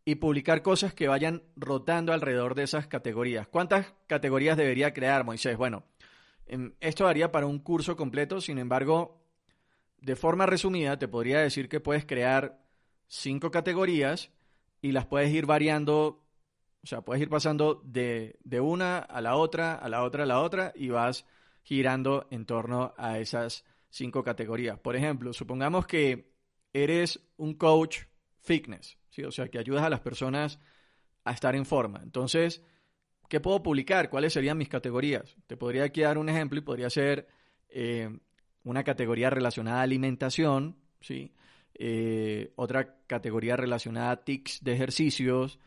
y 0.03 0.15
publicar 0.15 0.61
cosas 0.61 0.93
que 0.93 1.07
vayan 1.07 1.43
rotando 1.55 2.13
alrededor 2.13 2.55
de 2.55 2.63
esas 2.63 2.87
categorías. 2.87 3.47
¿Cuántas 3.47 3.93
categorías 4.07 4.57
debería 4.57 4.93
crear 4.93 5.23
Moisés? 5.23 5.57
Bueno, 5.57 5.83
em, 6.45 6.73
esto 6.79 7.05
daría 7.05 7.31
para 7.31 7.45
un 7.45 7.59
curso 7.59 7.95
completo, 7.95 8.41
sin 8.41 8.57
embargo, 8.57 9.21
de 9.99 10.15
forma 10.15 10.45
resumida, 10.45 10.97
te 10.97 11.07
podría 11.07 11.39
decir 11.39 11.69
que 11.69 11.79
puedes 11.79 12.05
crear 12.05 12.59
cinco 13.07 13.51
categorías 13.51 14.31
y 14.81 14.91
las 14.91 15.05
puedes 15.05 15.31
ir 15.31 15.45
variando, 15.45 16.25
o 16.83 16.87
sea, 16.87 17.01
puedes 17.01 17.21
ir 17.21 17.29
pasando 17.29 17.81
de, 17.85 18.39
de 18.43 18.59
una 18.59 18.97
a 18.97 19.21
la 19.21 19.35
otra, 19.35 19.75
a 19.75 19.87
la 19.89 20.03
otra, 20.03 20.23
a 20.23 20.27
la 20.27 20.41
otra 20.41 20.73
y 20.75 20.89
vas 20.89 21.25
girando 21.63 22.27
en 22.31 22.45
torno 22.45 22.93
a 22.97 23.19
esas 23.19 23.63
cinco 23.89 24.23
categorías. 24.23 24.79
Por 24.79 24.95
ejemplo, 24.95 25.33
supongamos 25.33 25.85
que 25.85 26.33
eres 26.73 27.19
un 27.37 27.53
coach 27.53 28.05
fitness, 28.39 28.97
¿sí? 29.11 29.23
o 29.23 29.31
sea, 29.31 29.47
que 29.49 29.59
ayudas 29.59 29.83
a 29.83 29.89
las 29.89 29.99
personas 29.99 30.59
a 31.23 31.31
estar 31.31 31.55
en 31.55 31.65
forma. 31.65 32.01
Entonces, 32.03 32.63
¿qué 33.29 33.39
puedo 33.39 33.61
publicar? 33.61 34.09
¿Cuáles 34.09 34.33
serían 34.33 34.57
mis 34.57 34.69
categorías? 34.69 35.37
Te 35.47 35.57
podría 35.57 35.83
aquí 35.83 36.01
dar 36.01 36.17
un 36.17 36.29
ejemplo 36.29 36.57
y 36.57 36.63
podría 36.63 36.89
ser 36.89 37.27
eh, 37.69 38.09
una 38.63 38.83
categoría 38.83 39.29
relacionada 39.29 39.79
a 39.79 39.83
alimentación, 39.83 40.77
¿sí? 40.99 41.31
Eh, 41.75 42.51
otra 42.55 42.97
categoría 43.07 43.55
relacionada 43.55 44.11
a 44.11 44.23
tics 44.23 44.63
de 44.63 44.73
ejercicios, 44.73 45.59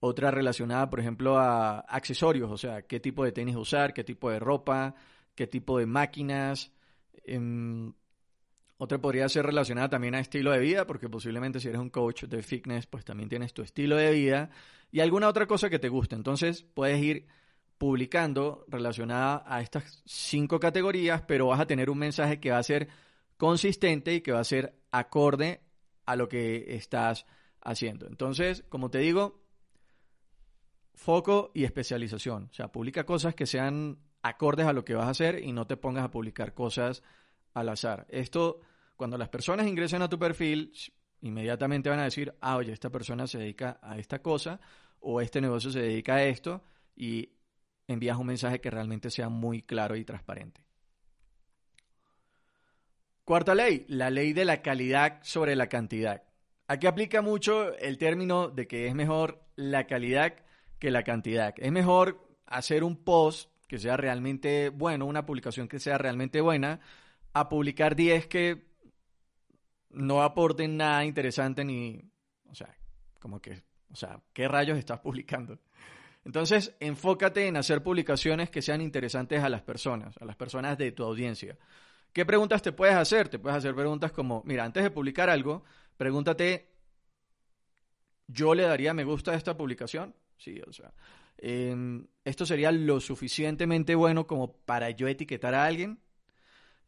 otra 0.00 0.30
relacionada, 0.30 0.88
por 0.88 1.00
ejemplo, 1.00 1.38
a 1.38 1.80
accesorios, 1.80 2.50
o 2.50 2.56
sea, 2.56 2.82
qué 2.82 3.00
tipo 3.00 3.24
de 3.24 3.32
tenis 3.32 3.56
usar, 3.56 3.92
qué 3.92 4.04
tipo 4.04 4.30
de 4.30 4.38
ropa, 4.38 4.94
qué 5.34 5.46
tipo 5.46 5.78
de 5.78 5.86
máquinas. 5.86 6.72
Em, 7.24 7.92
otra 8.82 8.98
podría 8.98 9.28
ser 9.28 9.44
relacionada 9.44 9.90
también 9.90 10.14
a 10.14 10.20
estilo 10.20 10.52
de 10.52 10.58
vida, 10.58 10.86
porque 10.86 11.10
posiblemente 11.10 11.60
si 11.60 11.68
eres 11.68 11.82
un 11.82 11.90
coach 11.90 12.24
de 12.24 12.42
fitness, 12.42 12.86
pues 12.86 13.04
también 13.04 13.28
tienes 13.28 13.52
tu 13.52 13.60
estilo 13.60 13.94
de 13.94 14.10
vida 14.10 14.48
y 14.90 15.00
alguna 15.00 15.28
otra 15.28 15.46
cosa 15.46 15.68
que 15.68 15.78
te 15.78 15.90
guste. 15.90 16.14
Entonces 16.14 16.62
puedes 16.62 16.98
ir 17.02 17.26
publicando 17.76 18.64
relacionada 18.68 19.44
a 19.46 19.60
estas 19.60 20.02
cinco 20.06 20.58
categorías, 20.58 21.20
pero 21.28 21.48
vas 21.48 21.60
a 21.60 21.66
tener 21.66 21.90
un 21.90 21.98
mensaje 21.98 22.40
que 22.40 22.52
va 22.52 22.56
a 22.56 22.62
ser 22.62 22.88
consistente 23.36 24.14
y 24.14 24.22
que 24.22 24.32
va 24.32 24.40
a 24.40 24.44
ser 24.44 24.80
acorde 24.90 25.60
a 26.06 26.16
lo 26.16 26.30
que 26.30 26.74
estás 26.74 27.26
haciendo. 27.60 28.06
Entonces, 28.06 28.64
como 28.70 28.90
te 28.90 29.00
digo, 29.00 29.44
foco 30.94 31.50
y 31.52 31.64
especialización. 31.64 32.48
O 32.50 32.54
sea, 32.54 32.72
publica 32.72 33.04
cosas 33.04 33.34
que 33.34 33.44
sean 33.44 33.98
acordes 34.22 34.66
a 34.66 34.72
lo 34.72 34.86
que 34.86 34.94
vas 34.94 35.06
a 35.06 35.10
hacer 35.10 35.44
y 35.44 35.52
no 35.52 35.66
te 35.66 35.76
pongas 35.76 36.04
a 36.04 36.10
publicar 36.10 36.54
cosas 36.54 37.02
al 37.52 37.68
azar. 37.68 38.06
Esto, 38.08 38.60
cuando 39.00 39.16
las 39.16 39.30
personas 39.30 39.66
ingresen 39.66 40.02
a 40.02 40.10
tu 40.10 40.18
perfil, 40.18 40.74
inmediatamente 41.22 41.88
van 41.88 42.00
a 42.00 42.04
decir, 42.04 42.34
ah, 42.42 42.58
oye, 42.58 42.70
esta 42.70 42.90
persona 42.90 43.26
se 43.26 43.38
dedica 43.38 43.80
a 43.80 43.96
esta 43.96 44.20
cosa 44.20 44.60
o 44.98 45.22
este 45.22 45.40
negocio 45.40 45.70
se 45.70 45.80
dedica 45.80 46.16
a 46.16 46.24
esto 46.24 46.62
y 46.94 47.30
envías 47.86 48.18
un 48.18 48.26
mensaje 48.26 48.60
que 48.60 48.68
realmente 48.68 49.08
sea 49.08 49.30
muy 49.30 49.62
claro 49.62 49.96
y 49.96 50.04
transparente. 50.04 50.66
Cuarta 53.24 53.54
ley, 53.54 53.86
la 53.88 54.10
ley 54.10 54.34
de 54.34 54.44
la 54.44 54.60
calidad 54.60 55.20
sobre 55.22 55.56
la 55.56 55.70
cantidad. 55.70 56.22
Aquí 56.66 56.86
aplica 56.86 57.22
mucho 57.22 57.74
el 57.78 57.96
término 57.96 58.50
de 58.50 58.68
que 58.68 58.86
es 58.86 58.94
mejor 58.94 59.42
la 59.56 59.86
calidad 59.86 60.34
que 60.78 60.90
la 60.90 61.04
cantidad. 61.04 61.54
Es 61.56 61.72
mejor 61.72 62.36
hacer 62.44 62.84
un 62.84 63.02
post 63.02 63.50
que 63.66 63.78
sea 63.78 63.96
realmente 63.96 64.68
bueno, 64.68 65.06
una 65.06 65.24
publicación 65.24 65.68
que 65.68 65.78
sea 65.78 65.96
realmente 65.96 66.42
buena, 66.42 66.80
a 67.32 67.48
publicar 67.48 67.96
10 67.96 68.26
que 68.26 68.69
no 69.90 70.22
aporten 70.22 70.76
nada 70.76 71.04
interesante 71.04 71.64
ni, 71.64 72.00
o 72.48 72.54
sea, 72.54 72.74
como 73.18 73.40
que, 73.40 73.62
o 73.92 73.96
sea, 73.96 74.20
¿qué 74.32 74.48
rayos 74.48 74.78
estás 74.78 75.00
publicando? 75.00 75.58
Entonces, 76.24 76.76
enfócate 76.80 77.46
en 77.46 77.56
hacer 77.56 77.82
publicaciones 77.82 78.50
que 78.50 78.62
sean 78.62 78.80
interesantes 78.80 79.42
a 79.42 79.48
las 79.48 79.62
personas, 79.62 80.16
a 80.18 80.24
las 80.24 80.36
personas 80.36 80.76
de 80.76 80.92
tu 80.92 81.04
audiencia. 81.04 81.56
¿Qué 82.12 82.26
preguntas 82.26 82.62
te 82.62 82.72
puedes 82.72 82.94
hacer? 82.94 83.28
Te 83.28 83.38
puedes 83.38 83.56
hacer 83.56 83.74
preguntas 83.74 84.12
como, 84.12 84.42
mira, 84.44 84.64
antes 84.64 84.82
de 84.82 84.90
publicar 84.90 85.30
algo, 85.30 85.64
pregúntate, 85.96 86.68
¿yo 88.26 88.54
le 88.54 88.64
daría 88.64 88.92
me 88.92 89.04
gusta 89.04 89.32
a 89.32 89.36
esta 89.36 89.56
publicación? 89.56 90.14
Sí, 90.36 90.60
o 90.66 90.72
sea, 90.72 90.92
em, 91.38 92.06
¿esto 92.24 92.44
sería 92.44 92.72
lo 92.72 93.00
suficientemente 93.00 93.94
bueno 93.94 94.26
como 94.26 94.52
para 94.52 94.90
yo 94.90 95.08
etiquetar 95.08 95.54
a 95.54 95.64
alguien? 95.64 96.00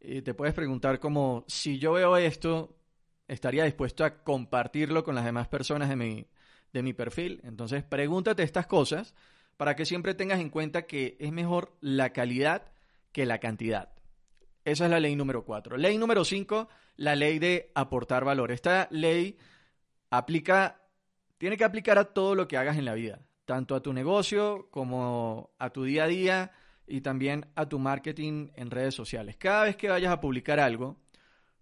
Y 0.01 0.23
te 0.23 0.35
puedes 0.35 0.55
preguntar 0.55 0.99
como, 0.99 1.45
si 1.47 1.79
yo 1.79 1.93
veo 1.93 2.17
esto, 2.17 2.77
¿estaría 3.33 3.65
dispuesto 3.65 4.05
a 4.05 4.23
compartirlo 4.23 5.05
con 5.05 5.15
las 5.15 5.25
demás 5.25 5.49
personas 5.49 5.89
de 5.89 5.97
mi, 5.97 6.27
de 6.73 6.83
mi 6.83 6.93
perfil? 6.93 7.41
Entonces, 7.45 7.83
pregúntate 7.83 8.43
estas 8.43 8.67
cosas 8.67 9.15
para 9.57 9.75
que 9.75 9.87
siempre 9.87 10.15
tengas 10.15 10.41
en 10.41 10.51
cuenta 10.51 10.83
que 10.83 11.17
es 11.19 11.33
mejor 11.33 11.77
la 11.81 12.11
calidad 12.13 12.71
que 13.11 13.27
la 13.27 13.39
cantidad. 13.39 13.93
Esa 14.65 14.85
es 14.85 14.91
la 14.91 15.01
ley 15.01 15.17
número 15.17 15.45
cuatro. 15.45 15.77
Ley 15.77 15.99
número 15.99 16.25
cinco, 16.25 16.69
la 16.97 17.17
ley 17.17 17.39
de 17.39 17.73
aportar 17.75 18.25
valor. 18.25 18.53
Esta 18.53 18.87
ley 18.91 19.39
aplica, 20.11 20.83
tiene 21.39 21.57
que 21.57 21.65
aplicar 21.65 21.99
a 21.99 22.05
todo 22.05 22.35
lo 22.35 22.47
que 22.47 22.59
hagas 22.59 22.77
en 22.77 22.85
la 22.85 22.95
vida, 22.95 23.21
tanto 23.47 23.75
a 23.75 23.83
tu 23.83 23.93
negocio 23.93 24.69
como 24.71 25.51
a 25.59 25.71
tu 25.71 25.85
día 25.85 26.05
a 26.05 26.09
día 26.09 26.53
y 26.87 27.01
también 27.01 27.47
a 27.55 27.67
tu 27.67 27.79
marketing 27.79 28.51
en 28.55 28.71
redes 28.71 28.95
sociales. 28.95 29.37
Cada 29.39 29.65
vez 29.65 29.77
que 29.77 29.89
vayas 29.89 30.13
a 30.13 30.21
publicar 30.21 30.61
algo, 30.61 30.99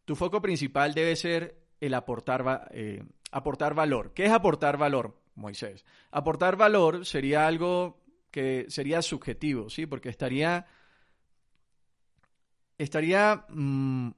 tu 0.05 0.17
foco 0.17 0.43
principal 0.43 0.93
debe 0.93 1.15
ser 1.15 1.60
el 1.81 1.95
aportar, 1.95 2.69
eh, 2.73 3.03
aportar 3.31 3.75
valor. 3.75 4.13
¿Qué 4.15 4.27
es 4.27 4.33
aportar 4.33 4.77
valor, 4.77 5.17
Moisés? 5.35 5.85
Aportar 6.11 6.57
valor 6.57 7.07
sería 7.07 7.47
algo 7.47 8.01
que 8.31 8.67
sería 8.69 9.03
subjetivo, 9.03 9.71
¿sí? 9.71 9.87
Porque 9.87 10.09
estaría 10.09 10.67
estaría 12.79 13.45
mm, 13.49 14.11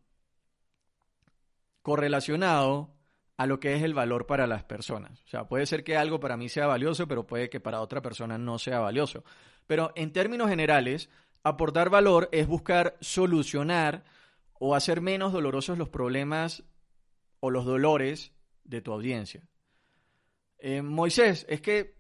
correlacionado 1.83 2.95
a 3.37 3.47
lo 3.47 3.59
que 3.59 3.75
es 3.75 3.83
el 3.83 3.93
valor 3.93 4.27
para 4.27 4.47
las 4.47 4.63
personas. 4.63 5.21
O 5.25 5.29
sea, 5.29 5.49
puede 5.49 5.67
ser 5.67 5.83
que 5.83 5.97
algo 5.97 6.21
para 6.21 6.37
mí 6.37 6.49
sea 6.49 6.67
valioso, 6.67 7.09
pero 7.09 7.27
puede 7.27 7.51
que 7.51 7.59
para 7.59 7.81
otra 7.81 8.03
persona 8.03 8.39
no 8.39 8.59
sea 8.59 8.79
valioso. 8.79 9.25
Pero 9.67 9.93
en 9.97 10.13
términos 10.13 10.49
generales, 10.49 11.11
aportar 11.43 11.91
valor 11.91 12.29
es 12.31 12.47
buscar 12.47 12.97
solucionar 13.01 14.05
o 14.61 14.77
hacer 14.77 15.01
menos 15.01 15.33
dolorosos 15.33 15.77
los 15.77 15.89
problemas 15.89 16.63
o 17.43 17.51
los 17.51 17.65
dolores 17.65 18.33
de 18.63 18.81
tu 18.81 18.93
audiencia. 18.93 19.43
Eh, 20.59 20.81
Moisés, 20.81 21.45
es 21.49 21.61
que 21.61 21.97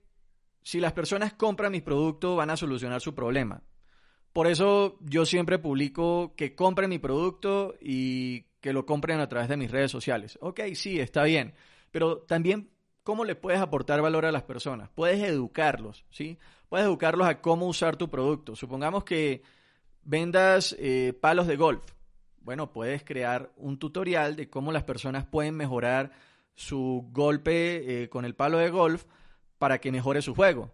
si 0.62 0.78
las 0.78 0.92
personas 0.92 1.32
compran 1.32 1.72
mis 1.72 1.82
productos 1.82 2.36
van 2.36 2.50
a 2.50 2.56
solucionar 2.56 3.00
su 3.00 3.12
problema. 3.12 3.60
Por 4.32 4.46
eso 4.46 4.96
yo 5.00 5.26
siempre 5.26 5.58
publico 5.58 6.34
que 6.36 6.54
compren 6.54 6.90
mi 6.90 7.00
producto 7.00 7.74
y 7.80 8.42
que 8.60 8.72
lo 8.72 8.86
compren 8.86 9.18
a 9.18 9.28
través 9.28 9.48
de 9.48 9.56
mis 9.56 9.72
redes 9.72 9.90
sociales. 9.90 10.38
Ok, 10.40 10.60
sí, 10.74 11.00
está 11.00 11.24
bien. 11.24 11.54
Pero 11.90 12.18
también, 12.18 12.70
¿cómo 13.02 13.24
le 13.24 13.34
puedes 13.34 13.60
aportar 13.60 14.00
valor 14.00 14.24
a 14.24 14.32
las 14.32 14.44
personas? 14.44 14.90
Puedes 14.94 15.20
educarlos, 15.24 16.06
¿sí? 16.10 16.38
Puedes 16.68 16.86
educarlos 16.86 17.26
a 17.26 17.40
cómo 17.40 17.66
usar 17.66 17.96
tu 17.96 18.08
producto. 18.08 18.54
Supongamos 18.54 19.02
que 19.02 19.42
vendas 20.04 20.76
eh, 20.78 21.18
palos 21.20 21.48
de 21.48 21.56
golf. 21.56 21.82
Bueno, 22.44 22.72
puedes 22.72 23.04
crear 23.04 23.52
un 23.56 23.78
tutorial 23.78 24.34
de 24.34 24.50
cómo 24.50 24.72
las 24.72 24.82
personas 24.82 25.24
pueden 25.24 25.54
mejorar 25.54 26.12
su 26.54 27.08
golpe 27.12 28.02
eh, 28.02 28.08
con 28.08 28.24
el 28.24 28.34
palo 28.34 28.58
de 28.58 28.70
golf 28.70 29.04
para 29.58 29.78
que 29.78 29.92
mejore 29.92 30.22
su 30.22 30.34
juego. 30.34 30.72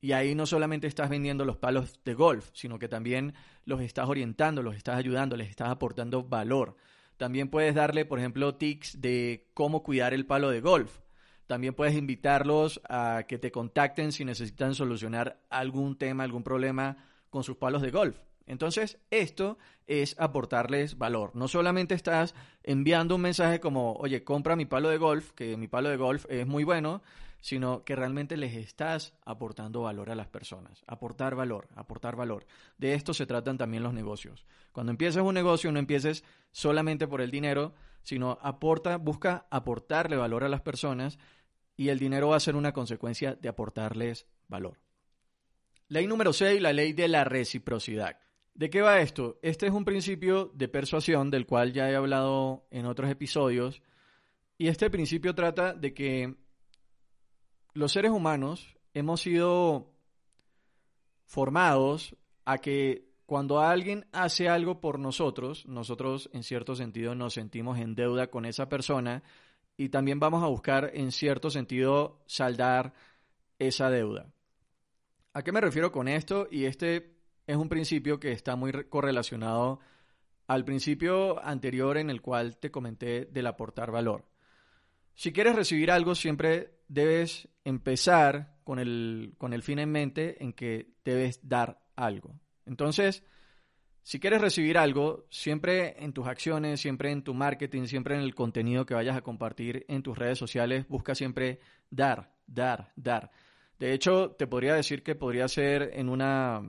Y 0.00 0.12
ahí 0.12 0.36
no 0.36 0.46
solamente 0.46 0.86
estás 0.86 1.10
vendiendo 1.10 1.44
los 1.44 1.56
palos 1.56 1.98
de 2.04 2.14
golf, 2.14 2.50
sino 2.52 2.78
que 2.78 2.88
también 2.88 3.34
los 3.64 3.80
estás 3.80 4.08
orientando, 4.08 4.62
los 4.62 4.76
estás 4.76 4.96
ayudando, 4.96 5.36
les 5.36 5.50
estás 5.50 5.68
aportando 5.68 6.22
valor. 6.22 6.76
También 7.16 7.48
puedes 7.48 7.74
darle, 7.74 8.04
por 8.04 8.20
ejemplo, 8.20 8.54
tips 8.54 9.00
de 9.00 9.50
cómo 9.54 9.82
cuidar 9.82 10.14
el 10.14 10.26
palo 10.26 10.50
de 10.50 10.60
golf. 10.60 11.00
También 11.48 11.74
puedes 11.74 11.96
invitarlos 11.96 12.80
a 12.88 13.24
que 13.26 13.38
te 13.38 13.50
contacten 13.50 14.12
si 14.12 14.24
necesitan 14.24 14.76
solucionar 14.76 15.40
algún 15.50 15.98
tema, 15.98 16.22
algún 16.22 16.44
problema 16.44 16.98
con 17.30 17.42
sus 17.42 17.56
palos 17.56 17.82
de 17.82 17.90
golf. 17.90 18.16
Entonces, 18.48 18.98
esto 19.10 19.58
es 19.86 20.18
aportarles 20.18 20.96
valor. 20.96 21.36
No 21.36 21.48
solamente 21.48 21.94
estás 21.94 22.34
enviando 22.62 23.14
un 23.14 23.20
mensaje 23.20 23.60
como, 23.60 23.92
oye, 23.92 24.24
compra 24.24 24.56
mi 24.56 24.64
palo 24.64 24.88
de 24.88 24.96
golf, 24.96 25.32
que 25.32 25.56
mi 25.56 25.68
palo 25.68 25.90
de 25.90 25.98
golf 25.98 26.24
es 26.30 26.46
muy 26.46 26.64
bueno, 26.64 27.02
sino 27.40 27.84
que 27.84 27.94
realmente 27.94 28.38
les 28.38 28.54
estás 28.54 29.12
aportando 29.24 29.82
valor 29.82 30.10
a 30.10 30.14
las 30.14 30.28
personas. 30.28 30.82
Aportar 30.86 31.34
valor, 31.34 31.68
aportar 31.76 32.16
valor. 32.16 32.46
De 32.78 32.94
esto 32.94 33.12
se 33.12 33.26
tratan 33.26 33.58
también 33.58 33.82
los 33.82 33.92
negocios. 33.92 34.46
Cuando 34.72 34.90
empieces 34.90 35.22
un 35.22 35.34
negocio, 35.34 35.70
no 35.70 35.78
empieces 35.78 36.24
solamente 36.50 37.06
por 37.06 37.20
el 37.20 37.30
dinero, 37.30 37.74
sino 38.02 38.38
aporta, 38.40 38.96
busca 38.96 39.46
aportarle 39.50 40.16
valor 40.16 40.42
a 40.42 40.48
las 40.48 40.62
personas 40.62 41.18
y 41.76 41.90
el 41.90 41.98
dinero 41.98 42.28
va 42.28 42.36
a 42.36 42.40
ser 42.40 42.56
una 42.56 42.72
consecuencia 42.72 43.34
de 43.34 43.48
aportarles 43.50 44.26
valor. 44.48 44.80
Ley 45.88 46.06
número 46.06 46.32
6, 46.32 46.60
la 46.62 46.72
ley 46.72 46.94
de 46.94 47.08
la 47.08 47.24
reciprocidad. 47.24 48.18
¿De 48.58 48.70
qué 48.70 48.82
va 48.82 48.98
esto? 48.98 49.38
Este 49.40 49.68
es 49.68 49.72
un 49.72 49.84
principio 49.84 50.50
de 50.52 50.66
persuasión 50.66 51.30
del 51.30 51.46
cual 51.46 51.72
ya 51.72 51.88
he 51.88 51.94
hablado 51.94 52.66
en 52.72 52.86
otros 52.86 53.08
episodios 53.08 53.80
y 54.56 54.66
este 54.66 54.90
principio 54.90 55.32
trata 55.32 55.74
de 55.74 55.94
que 55.94 56.34
los 57.72 57.92
seres 57.92 58.10
humanos 58.10 58.76
hemos 58.94 59.20
sido 59.20 59.92
formados 61.24 62.16
a 62.46 62.58
que 62.58 63.12
cuando 63.26 63.60
alguien 63.60 64.08
hace 64.10 64.48
algo 64.48 64.80
por 64.80 64.98
nosotros, 64.98 65.64
nosotros 65.66 66.28
en 66.32 66.42
cierto 66.42 66.74
sentido 66.74 67.14
nos 67.14 67.34
sentimos 67.34 67.78
en 67.78 67.94
deuda 67.94 68.26
con 68.26 68.44
esa 68.44 68.68
persona 68.68 69.22
y 69.76 69.90
también 69.90 70.18
vamos 70.18 70.42
a 70.42 70.48
buscar 70.48 70.90
en 70.94 71.12
cierto 71.12 71.48
sentido 71.48 72.24
saldar 72.26 72.92
esa 73.60 73.88
deuda. 73.88 74.32
¿A 75.32 75.44
qué 75.44 75.52
me 75.52 75.60
refiero 75.60 75.92
con 75.92 76.08
esto? 76.08 76.48
Y 76.50 76.64
este 76.64 77.17
es 77.48 77.56
un 77.56 77.70
principio 77.70 78.20
que 78.20 78.30
está 78.30 78.56
muy 78.56 78.70
correlacionado 78.90 79.80
al 80.46 80.64
principio 80.64 81.42
anterior 81.42 81.96
en 81.96 82.10
el 82.10 82.20
cual 82.20 82.58
te 82.58 82.70
comenté 82.70 83.24
del 83.24 83.46
aportar 83.46 83.90
valor. 83.90 84.28
Si 85.14 85.32
quieres 85.32 85.56
recibir 85.56 85.90
algo, 85.90 86.14
siempre 86.14 86.74
debes 86.88 87.48
empezar 87.64 88.58
con 88.64 88.78
el, 88.78 89.34
con 89.38 89.54
el 89.54 89.62
fin 89.62 89.78
en 89.78 89.90
mente 89.90 90.42
en 90.44 90.52
que 90.52 90.92
debes 91.04 91.40
dar 91.42 91.80
algo. 91.96 92.38
Entonces, 92.66 93.24
si 94.02 94.20
quieres 94.20 94.42
recibir 94.42 94.76
algo, 94.76 95.26
siempre 95.30 96.02
en 96.04 96.12
tus 96.12 96.26
acciones, 96.26 96.80
siempre 96.80 97.10
en 97.12 97.24
tu 97.24 97.32
marketing, 97.32 97.86
siempre 97.86 98.14
en 98.14 98.20
el 98.20 98.34
contenido 98.34 98.84
que 98.84 98.94
vayas 98.94 99.16
a 99.16 99.22
compartir 99.22 99.86
en 99.88 100.02
tus 100.02 100.18
redes 100.18 100.38
sociales, 100.38 100.86
busca 100.86 101.14
siempre 101.14 101.60
dar, 101.88 102.34
dar, 102.46 102.92
dar. 102.94 103.30
De 103.78 103.94
hecho, 103.94 104.32
te 104.32 104.46
podría 104.46 104.74
decir 104.74 105.02
que 105.02 105.14
podría 105.14 105.48
ser 105.48 105.90
en 105.94 106.10
una, 106.10 106.62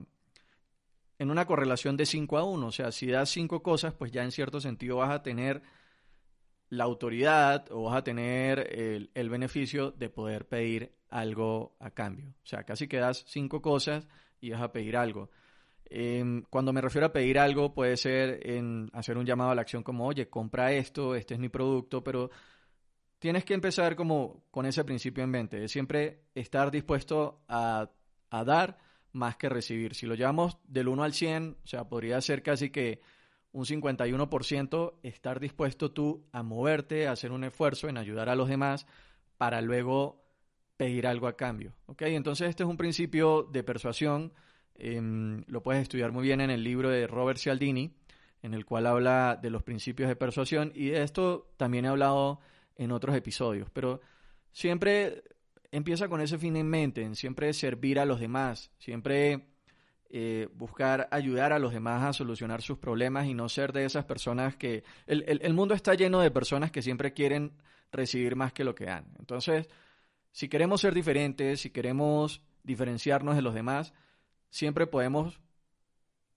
en 1.19 1.29
una 1.29 1.45
correlación 1.45 1.97
de 1.97 2.05
5 2.07 2.37
a 2.37 2.43
1. 2.43 2.65
O 2.67 2.71
sea, 2.71 2.91
si 2.91 3.07
das 3.07 3.29
5 3.29 3.61
cosas, 3.61 3.93
pues 3.93 4.11
ya 4.11 4.23
en 4.23 4.31
cierto 4.31 4.59
sentido 4.59 4.97
vas 4.97 5.11
a 5.11 5.21
tener 5.21 5.61
la 6.69 6.85
autoridad 6.85 7.71
o 7.71 7.83
vas 7.83 7.97
a 7.97 8.03
tener 8.03 8.73
el, 8.73 9.11
el 9.13 9.29
beneficio 9.29 9.91
de 9.91 10.09
poder 10.09 10.47
pedir 10.47 10.95
algo 11.09 11.75
a 11.79 11.91
cambio. 11.91 12.29
O 12.43 12.45
sea, 12.47 12.63
casi 12.63 12.87
que 12.87 12.97
das 12.97 13.25
5 13.27 13.61
cosas 13.61 14.07
y 14.39 14.51
vas 14.51 14.61
a 14.61 14.71
pedir 14.71 14.97
algo. 14.97 15.29
Em, 15.89 16.43
cuando 16.49 16.71
me 16.71 16.81
refiero 16.81 17.07
a 17.07 17.11
pedir 17.13 17.39
algo, 17.39 17.73
puede 17.73 17.97
ser 17.97 18.47
en 18.47 18.89
hacer 18.93 19.17
un 19.17 19.25
llamado 19.25 19.51
a 19.51 19.55
la 19.55 19.61
acción 19.61 19.83
como, 19.83 20.05
oye, 20.05 20.29
compra 20.29 20.71
esto, 20.71 21.15
este 21.15 21.33
es 21.33 21.39
mi 21.39 21.49
producto, 21.49 22.03
pero 22.03 22.29
tienes 23.17 23.43
que 23.43 23.55
empezar 23.55 23.95
como 23.95 24.43
con 24.51 24.65
ese 24.67 24.83
principio 24.83 25.23
en 25.23 25.31
mente, 25.31 25.59
de 25.59 25.67
siempre 25.67 26.25
estar 26.35 26.69
dispuesto 26.69 27.43
a, 27.47 27.89
a 28.29 28.43
dar 28.43 28.77
más 29.11 29.37
que 29.37 29.49
recibir. 29.49 29.95
Si 29.95 30.05
lo 30.05 30.15
llevamos 30.15 30.57
del 30.67 30.87
1 30.87 31.03
al 31.03 31.13
100, 31.13 31.57
o 31.63 31.67
sea, 31.67 31.89
podría 31.89 32.19
ser 32.21 32.43
casi 32.43 32.69
que 32.69 33.01
un 33.51 33.65
51% 33.65 34.99
estar 35.03 35.39
dispuesto 35.39 35.91
tú 35.91 36.27
a 36.31 36.43
moverte, 36.43 37.07
a 37.07 37.13
hacer 37.13 37.31
un 37.31 37.43
esfuerzo 37.43 37.89
en 37.89 37.97
ayudar 37.97 38.29
a 38.29 38.35
los 38.35 38.47
demás 38.47 38.85
para 39.37 39.61
luego 39.61 40.23
pedir 40.77 41.07
algo 41.07 41.27
a 41.27 41.35
cambio. 41.35 41.73
¿ok? 41.87 42.03
Entonces 42.03 42.49
este 42.49 42.63
es 42.63 42.69
un 42.69 42.77
principio 42.77 43.43
de 43.43 43.63
persuasión 43.63 44.33
Em, 44.79 45.43
lo 45.47 45.61
puedes 45.61 45.81
estudiar 45.81 46.13
muy 46.13 46.23
bien 46.23 46.39
en 46.39 46.49
el 46.49 46.63
libro 46.63 46.89
de 46.89 47.05
Robert 47.05 47.37
Cialdini, 47.37 47.93
en 48.41 48.53
el 48.53 48.65
cual 48.65 48.87
habla 48.87 49.37
de 49.41 49.49
los 49.49 49.61
principios 49.61 50.07
de 50.07 50.15
persuasión 50.15 50.71
y 50.73 50.87
de 50.87 51.03
esto 51.03 51.51
también 51.57 51.83
he 51.83 51.89
hablado 51.89 52.39
en 52.77 52.93
otros 52.93 53.13
episodios, 53.13 53.69
pero 53.71 53.99
siempre 54.53 55.23
empieza 55.71 56.07
con 56.07 56.21
ese 56.21 56.37
fin 56.37 56.55
en 56.55 56.67
mente, 56.67 57.03
en 57.03 57.15
siempre 57.15 57.53
servir 57.53 57.99
a 57.99 58.05
los 58.05 58.19
demás, 58.19 58.71
siempre 58.79 59.47
eh, 60.09 60.47
buscar 60.53 61.07
ayudar 61.11 61.53
a 61.53 61.59
los 61.59 61.73
demás 61.73 62.03
a 62.03 62.13
solucionar 62.13 62.61
sus 62.61 62.77
problemas 62.77 63.27
y 63.27 63.33
no 63.33 63.47
ser 63.49 63.73
de 63.73 63.85
esas 63.85 64.05
personas 64.05 64.55
que... 64.55 64.83
El, 65.05 65.23
el 65.27 65.53
mundo 65.53 65.73
está 65.73 65.93
lleno 65.93 66.19
de 66.19 66.31
personas 66.31 66.71
que 66.71 66.81
siempre 66.81 67.13
quieren 67.13 67.53
recibir 67.91 68.35
más 68.35 68.53
que 68.53 68.63
lo 68.63 68.75
que 68.75 68.85
dan. 68.85 69.05
Entonces, 69.19 69.67
si 70.31 70.47
queremos 70.47 70.81
ser 70.81 70.93
diferentes, 70.93 71.61
si 71.61 71.69
queremos 71.69 72.41
diferenciarnos 72.63 73.35
de 73.35 73.41
los 73.41 73.53
demás, 73.53 73.93
siempre 74.49 74.87
podemos 74.87 75.39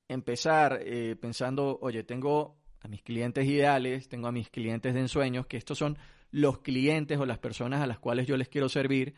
empezar 0.09 0.81
eh, 0.83 1.17
pensando, 1.21 1.79
oye, 1.81 2.05
tengo 2.05 2.57
a 2.81 2.89
mis 2.89 3.03
clientes 3.03 3.47
ideales, 3.47 4.09
tengo 4.09 4.29
a 4.29 4.33
mis 4.33 4.51
clientes 4.51 4.95
de 4.95 5.01
ensueños, 5.01 5.47
que 5.47 5.57
estos 5.57 5.79
son 5.79 5.97
los 6.33 6.59
clientes 6.59 7.19
o 7.19 7.27
las 7.27 7.39
personas 7.39 7.81
a 7.81 7.87
las 7.87 8.01
cuales 8.01 8.27
yo 8.27 8.37
les 8.37 8.49
quiero 8.49 8.69
servir. 8.69 9.15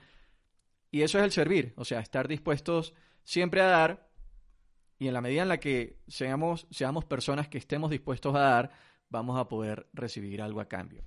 Y 0.90 1.02
eso 1.02 1.18
es 1.18 1.24
el 1.24 1.32
servir, 1.32 1.72
o 1.76 1.84
sea, 1.84 2.00
estar 2.00 2.28
dispuestos 2.28 2.92
siempre 3.22 3.62
a 3.62 3.66
dar 3.66 4.10
y 4.98 5.08
en 5.08 5.14
la 5.14 5.20
medida 5.20 5.42
en 5.42 5.48
la 5.48 5.58
que 5.58 5.98
seamos, 6.06 6.66
seamos 6.70 7.04
personas 7.04 7.48
que 7.48 7.58
estemos 7.58 7.90
dispuestos 7.90 8.34
a 8.34 8.40
dar, 8.40 8.70
vamos 9.08 9.38
a 9.38 9.48
poder 9.48 9.88
recibir 9.92 10.40
algo 10.40 10.60
a 10.60 10.68
cambio. 10.68 11.04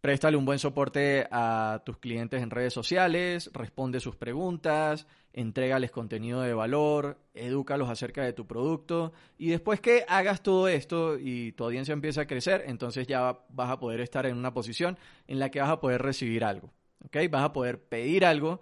Préstale 0.00 0.36
un 0.36 0.46
buen 0.46 0.58
soporte 0.58 1.28
a 1.30 1.82
tus 1.84 1.98
clientes 1.98 2.42
en 2.42 2.50
redes 2.50 2.72
sociales, 2.72 3.50
responde 3.52 4.00
sus 4.00 4.16
preguntas, 4.16 5.06
entrégales 5.32 5.90
contenido 5.90 6.42
de 6.42 6.54
valor, 6.54 7.18
edúcalos 7.34 7.88
acerca 7.88 8.24
de 8.24 8.32
tu 8.32 8.46
producto 8.46 9.12
y 9.38 9.48
después 9.48 9.80
que 9.80 10.04
hagas 10.08 10.42
todo 10.42 10.68
esto 10.68 11.18
y 11.18 11.52
tu 11.52 11.64
audiencia 11.64 11.92
empieza 11.92 12.22
a 12.22 12.26
crecer, 12.26 12.64
entonces 12.66 13.06
ya 13.06 13.38
vas 13.48 13.70
a 13.70 13.78
poder 13.78 14.00
estar 14.00 14.26
en 14.26 14.36
una 14.36 14.52
posición 14.52 14.98
en 15.26 15.38
la 15.38 15.50
que 15.50 15.60
vas 15.60 15.70
a 15.70 15.80
poder 15.80 16.02
recibir 16.02 16.44
algo, 16.44 16.72
¿ok? 17.04 17.16
Vas 17.30 17.44
a 17.44 17.52
poder 17.52 17.82
pedir 17.82 18.24
algo 18.24 18.60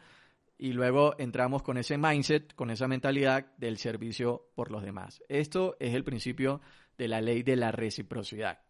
y 0.59 0.73
luego 0.73 1.15
entramos 1.19 1.63
con 1.63 1.79
ese 1.79 1.97
mindset, 1.97 2.55
con 2.55 2.71
esa 2.71 2.89
mentalidad 2.89 3.47
del 3.57 3.79
servicio 3.79 4.51
por 4.55 4.71
los 4.71 4.83
demás. 4.83 5.23
Esto 5.29 5.77
es 5.79 5.95
el 5.95 6.05
principio 6.05 6.61
de 6.99 7.09
la 7.09 7.21
ley 7.21 7.43
de 7.43 7.57
la 7.57 7.71
reciprocidad. 7.73 8.61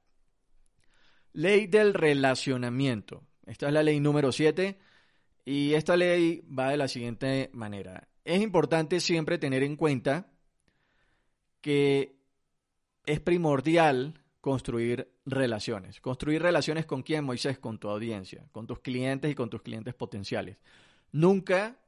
Ley 1.32 1.66
del 1.66 1.94
relacionamiento. 1.94 3.24
Esta 3.46 3.68
es 3.68 3.72
la 3.72 3.82
ley 3.82 4.00
número 4.00 4.32
7 4.32 4.78
y 5.48 5.72
esta 5.72 5.96
ley 5.96 6.42
va 6.46 6.68
de 6.68 6.76
la 6.76 6.88
siguiente 6.88 7.48
manera. 7.54 8.06
Es 8.22 8.42
importante 8.42 9.00
siempre 9.00 9.38
tener 9.38 9.62
en 9.62 9.76
cuenta 9.76 10.30
que 11.62 12.18
es 13.06 13.20
primordial 13.20 14.22
construir 14.42 15.10
relaciones. 15.24 16.02
Construir 16.02 16.42
relaciones 16.42 16.84
con 16.84 17.02
quién, 17.02 17.24
Moisés, 17.24 17.58
con 17.58 17.78
tu 17.78 17.88
audiencia, 17.88 18.46
con 18.52 18.66
tus 18.66 18.80
clientes 18.80 19.30
y 19.30 19.34
con 19.34 19.48
tus 19.48 19.62
clientes 19.62 19.94
potenciales. 19.94 20.58
Nunca, 21.12 21.78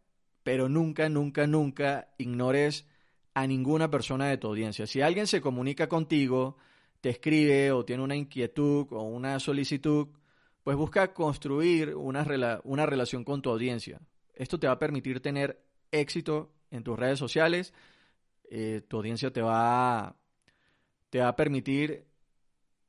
pero 0.42 0.70
nunca, 0.70 1.10
nunca, 1.10 1.46
nunca 1.46 2.08
ignores 2.16 2.86
a 3.34 3.46
ninguna 3.46 3.90
persona 3.90 4.30
de 4.30 4.38
tu 4.38 4.46
audiencia. 4.46 4.86
Si 4.86 5.02
alguien 5.02 5.26
se 5.26 5.42
comunica 5.42 5.86
contigo, 5.86 6.56
te 7.02 7.10
escribe 7.10 7.72
o 7.72 7.84
tiene 7.84 8.04
una 8.04 8.16
inquietud 8.16 8.86
o 8.90 9.02
una 9.02 9.38
solicitud, 9.38 10.08
pues 10.62 10.76
busca 10.76 11.12
construir 11.12 11.94
una, 11.94 12.60
una 12.64 12.86
relación 12.86 13.24
con 13.24 13.42
tu 13.42 13.50
audiencia. 13.50 14.00
Esto 14.34 14.58
te 14.58 14.66
va 14.66 14.74
a 14.74 14.78
permitir 14.78 15.20
tener 15.20 15.62
éxito 15.90 16.52
en 16.70 16.82
tus 16.82 16.98
redes 16.98 17.18
sociales. 17.18 17.72
Eh, 18.50 18.82
tu 18.86 18.98
audiencia 18.98 19.32
te 19.32 19.42
va, 19.42 20.16
te 21.10 21.20
va 21.20 21.28
a 21.28 21.36
permitir 21.36 22.06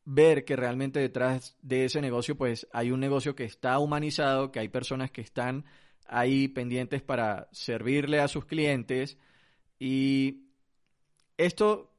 ver 0.03 0.45
que 0.45 0.55
realmente 0.55 0.99
detrás 0.99 1.55
de 1.61 1.85
ese 1.85 2.01
negocio 2.01 2.35
pues 2.35 2.67
hay 2.73 2.91
un 2.91 2.99
negocio 2.99 3.35
que 3.35 3.43
está 3.43 3.77
humanizado, 3.79 4.51
que 4.51 4.59
hay 4.59 4.69
personas 4.69 5.11
que 5.11 5.21
están 5.21 5.65
ahí 6.07 6.47
pendientes 6.47 7.01
para 7.01 7.47
servirle 7.51 8.19
a 8.19 8.27
sus 8.27 8.45
clientes 8.45 9.17
y 9.79 10.47
esto 11.37 11.93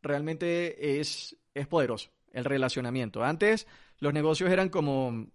realmente 0.00 1.00
es 1.00 1.36
es 1.58 1.66
poderoso, 1.66 2.10
el 2.32 2.44
relacionamiento. 2.44 3.22
Antes 3.24 3.66
los 3.98 4.12
negocios 4.12 4.50
eran 4.50 4.68
como, 4.68 5.26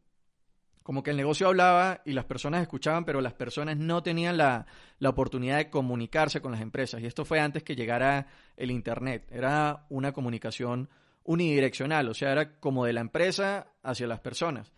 como 0.84 1.04
que 1.04 1.12
el 1.12 1.18
negocio 1.18 1.48
hablaba 1.48 2.02
y 2.06 2.14
las 2.14 2.26
personas 2.26 2.62
escuchaban, 2.62 3.06
pero 3.06 3.22
las 3.22 3.34
personas 3.34 3.78
no 3.78 4.04
tenían 4.04 4.38
la, 4.38 4.66
la 5.00 5.10
oportunidad 5.10 5.58
de 5.58 5.70
comunicarse 5.70 6.42
con 6.42 6.52
las 6.52 6.62
empresas. 6.62 7.02
Y 7.02 7.06
esto 7.06 7.26
fue 7.26 7.40
antes 7.40 7.64
que 7.64 7.76
llegara 7.76 8.28
el 8.58 8.72
Internet. 8.72 9.28
Era 9.32 9.86
una 9.90 10.12
comunicación 10.12 10.90
unidireccional, 11.24 12.10
o 12.10 12.14
sea, 12.14 12.32
era 12.32 12.60
como 12.60 12.86
de 12.86 12.94
la 12.94 13.02
empresa 13.02 13.68
hacia 13.82 14.08
las 14.08 14.20
personas. 14.20 14.74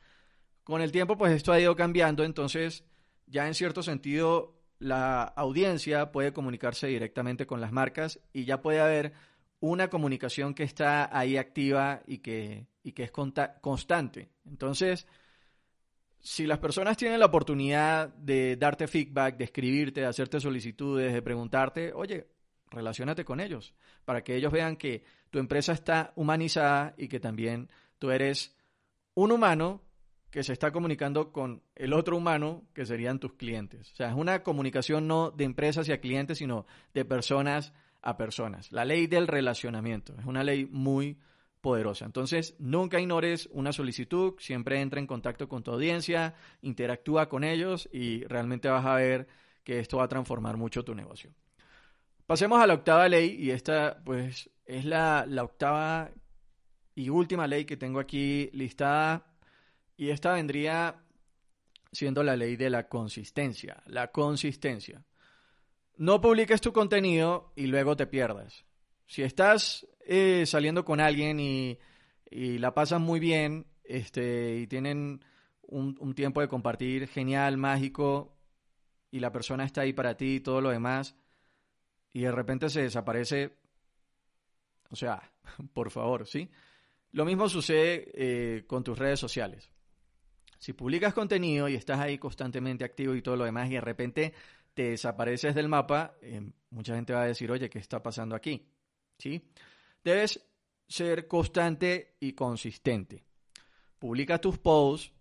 Con 0.64 0.82
el 0.82 0.92
tiempo, 0.92 1.18
pues 1.18 1.34
esto 1.34 1.52
ha 1.52 1.60
ido 1.60 1.76
cambiando, 1.76 2.24
entonces 2.24 2.84
ya 3.28 3.48
en 3.48 3.54
cierto 3.54 3.84
sentido 3.84 4.56
la 4.80 5.24
audiencia 5.24 6.12
puede 6.12 6.34
comunicarse 6.34 6.88
directamente 6.88 7.48
con 7.48 7.62
las 7.62 7.72
marcas 7.72 8.20
y 8.34 8.46
ya 8.46 8.62
puede 8.62 8.82
haber 8.82 9.14
una 9.60 9.90
comunicación 9.90 10.54
que 10.54 10.64
está 10.64 11.16
ahí 11.18 11.38
activa 11.38 12.02
y 12.06 12.20
que, 12.20 12.68
y 12.84 12.92
que 12.92 13.04
es 13.04 13.12
constante. 13.12 14.30
Entonces, 14.46 15.08
si 16.20 16.46
las 16.46 16.60
personas 16.60 16.98
tienen 16.98 17.20
la 17.20 17.28
oportunidad 17.28 18.10
de 18.10 18.58
darte 18.58 18.88
feedback, 18.88 19.38
de 19.38 19.46
escribirte, 19.46 20.02
de 20.02 20.08
hacerte 20.08 20.40
solicitudes, 20.40 21.14
de 21.14 21.22
preguntarte, 21.22 21.94
oye, 21.94 22.28
relacionate 22.72 23.24
con 23.24 23.40
ellos, 23.40 23.74
para 24.06 24.24
que 24.24 24.36
ellos 24.36 24.52
vean 24.52 24.76
que 24.76 25.04
tu 25.30 25.40
empresa 25.40 25.74
está 25.74 26.14
humanizada 26.16 26.96
y 26.98 27.08
que 27.08 27.20
también 27.20 27.70
tú 28.00 28.12
eres 28.12 28.56
un 29.14 29.32
humano 29.32 29.82
que 30.32 30.44
se 30.44 30.52
está 30.52 30.72
comunicando 30.72 31.32
con 31.32 31.64
el 31.76 31.94
otro 31.94 32.18
humano, 32.18 32.64
que 32.74 32.86
serían 32.86 33.20
tus 33.20 33.34
clientes. 33.34 33.94
O 33.94 33.96
sea, 33.96 34.10
es 34.10 34.16
una 34.16 34.44
comunicación 34.44 35.08
no 35.08 35.32
de 35.32 35.46
empresas 35.46 35.84
hacia 35.84 36.02
clientes, 36.02 36.40
sino 36.40 36.66
de 36.94 37.06
personas 37.06 37.72
a 38.06 38.16
personas. 38.18 38.72
La 38.72 38.86
ley 38.86 39.08
del 39.08 39.28
relacionamiento 39.28 40.16
es 40.18 40.26
una 40.26 40.44
ley 40.44 40.66
muy 40.66 41.18
poderosa. 41.60 42.06
Entonces, 42.06 42.56
nunca 42.60 43.00
ignores 43.00 43.50
una 43.52 43.74
solicitud, 43.74 44.36
siempre 44.38 44.80
entra 44.80 45.00
en 45.00 45.08
contacto 45.08 45.50
con 45.50 45.64
tu 45.64 45.72
audiencia, 45.72 46.36
interactúa 46.62 47.28
con 47.28 47.44
ellos 47.44 47.90
y 47.92 48.24
realmente 48.26 48.70
vas 48.70 48.86
a 48.86 48.96
ver 48.96 49.28
que 49.64 49.80
esto 49.80 49.98
va 49.98 50.04
a 50.04 50.08
transformar 50.08 50.58
mucho 50.58 50.86
tu 50.86 50.94
negocio. 50.94 51.32
Pasemos 52.28 52.62
a 52.62 52.68
la 52.68 52.76
octava 52.76 53.10
ley 53.10 53.36
y 53.40 53.50
esta 53.50 54.02
pues 54.06 54.50
es 54.66 54.86
la, 54.86 55.26
la 55.28 55.44
octava 55.44 56.12
y 56.94 57.10
última 57.10 57.48
ley 57.48 57.66
que 57.66 57.78
tengo 57.78 58.00
aquí 58.00 58.50
listada 58.54 59.26
y 59.98 60.10
esta 60.10 60.34
vendría 60.34 61.02
siendo 61.92 62.22
la 62.24 62.36
ley 62.36 62.58
de 62.58 62.70
la 62.70 62.88
consistencia. 62.88 63.82
La 63.88 64.12
consistencia. 64.12 65.04
No 65.98 66.20
publiques 66.20 66.62
tu 66.62 66.74
contenido 66.74 67.54
y 67.56 67.68
luego 67.68 67.96
te 67.96 68.08
pierdas. 68.08 68.66
Si 69.06 69.24
estás 69.24 69.88
eh, 70.06 70.46
saliendo 70.46 70.84
con 70.84 71.00
alguien 71.00 71.40
y, 71.40 71.80
la 72.30 72.74
pasan 72.74 73.02
muy 73.02 73.20
bien 73.20 73.66
este, 73.84 74.58
y 74.58 74.68
tienen 74.68 75.24
un, 75.62 76.14
tiempo 76.16 76.42
de 76.42 76.48
compartir 76.48 77.08
genial, 77.08 77.58
mágico, 77.58 78.38
y 79.10 79.20
la 79.20 79.32
persona 79.32 79.64
está 79.64 79.82
ahí 79.82 79.94
para 79.94 80.18
ti 80.18 80.36
y 80.36 80.40
todo 80.42 80.60
lo 80.60 80.70
demás, 80.70 81.16
y 82.12 82.22
de 82.22 82.32
repente 82.32 82.70
se 82.70 82.82
desaparece, 82.82 83.58
o 84.90 84.96
sea, 84.96 85.32
por 85.74 85.92
favor, 85.92 86.28
¿sí? 86.28 86.50
Lo 87.12 87.24
mismo 87.24 87.48
sucede 87.48 88.12
eh, 88.14 88.66
con 88.68 88.84
tus 88.84 89.00
redes 89.00 89.20
sociales. 89.20 89.72
Si 90.58 90.74
publicas 90.74 91.14
contenido 91.14 91.70
y 91.70 91.76
estás 91.76 92.00
ahí 92.00 92.18
constantemente 92.18 92.84
activo 92.84 93.16
y 93.16 93.22
todo 93.22 93.38
lo 93.38 93.46
demás 93.46 93.70
y 93.70 93.76
de 93.76 93.82
repente 93.82 94.34
te 94.76 94.92
desapareces 94.92 95.56
del 95.56 95.70
mapa, 95.70 96.18
eh, 96.22 96.52
mucha 96.70 96.94
gente 96.96 97.14
va 97.14 97.24
a 97.24 97.28
decir, 97.28 97.50
oye, 97.50 97.70
¿qué 97.70 97.80
está 97.80 98.04
pasando 98.04 98.36
aquí? 98.36 98.70
¿Sí? 99.18 99.50
Debes 100.04 100.46
ser 100.88 101.28
constante 101.28 102.18
y 102.20 102.34
consistente. 102.34 103.26
Publica 103.98 104.40
tus 104.40 104.60
posts, 104.60 105.14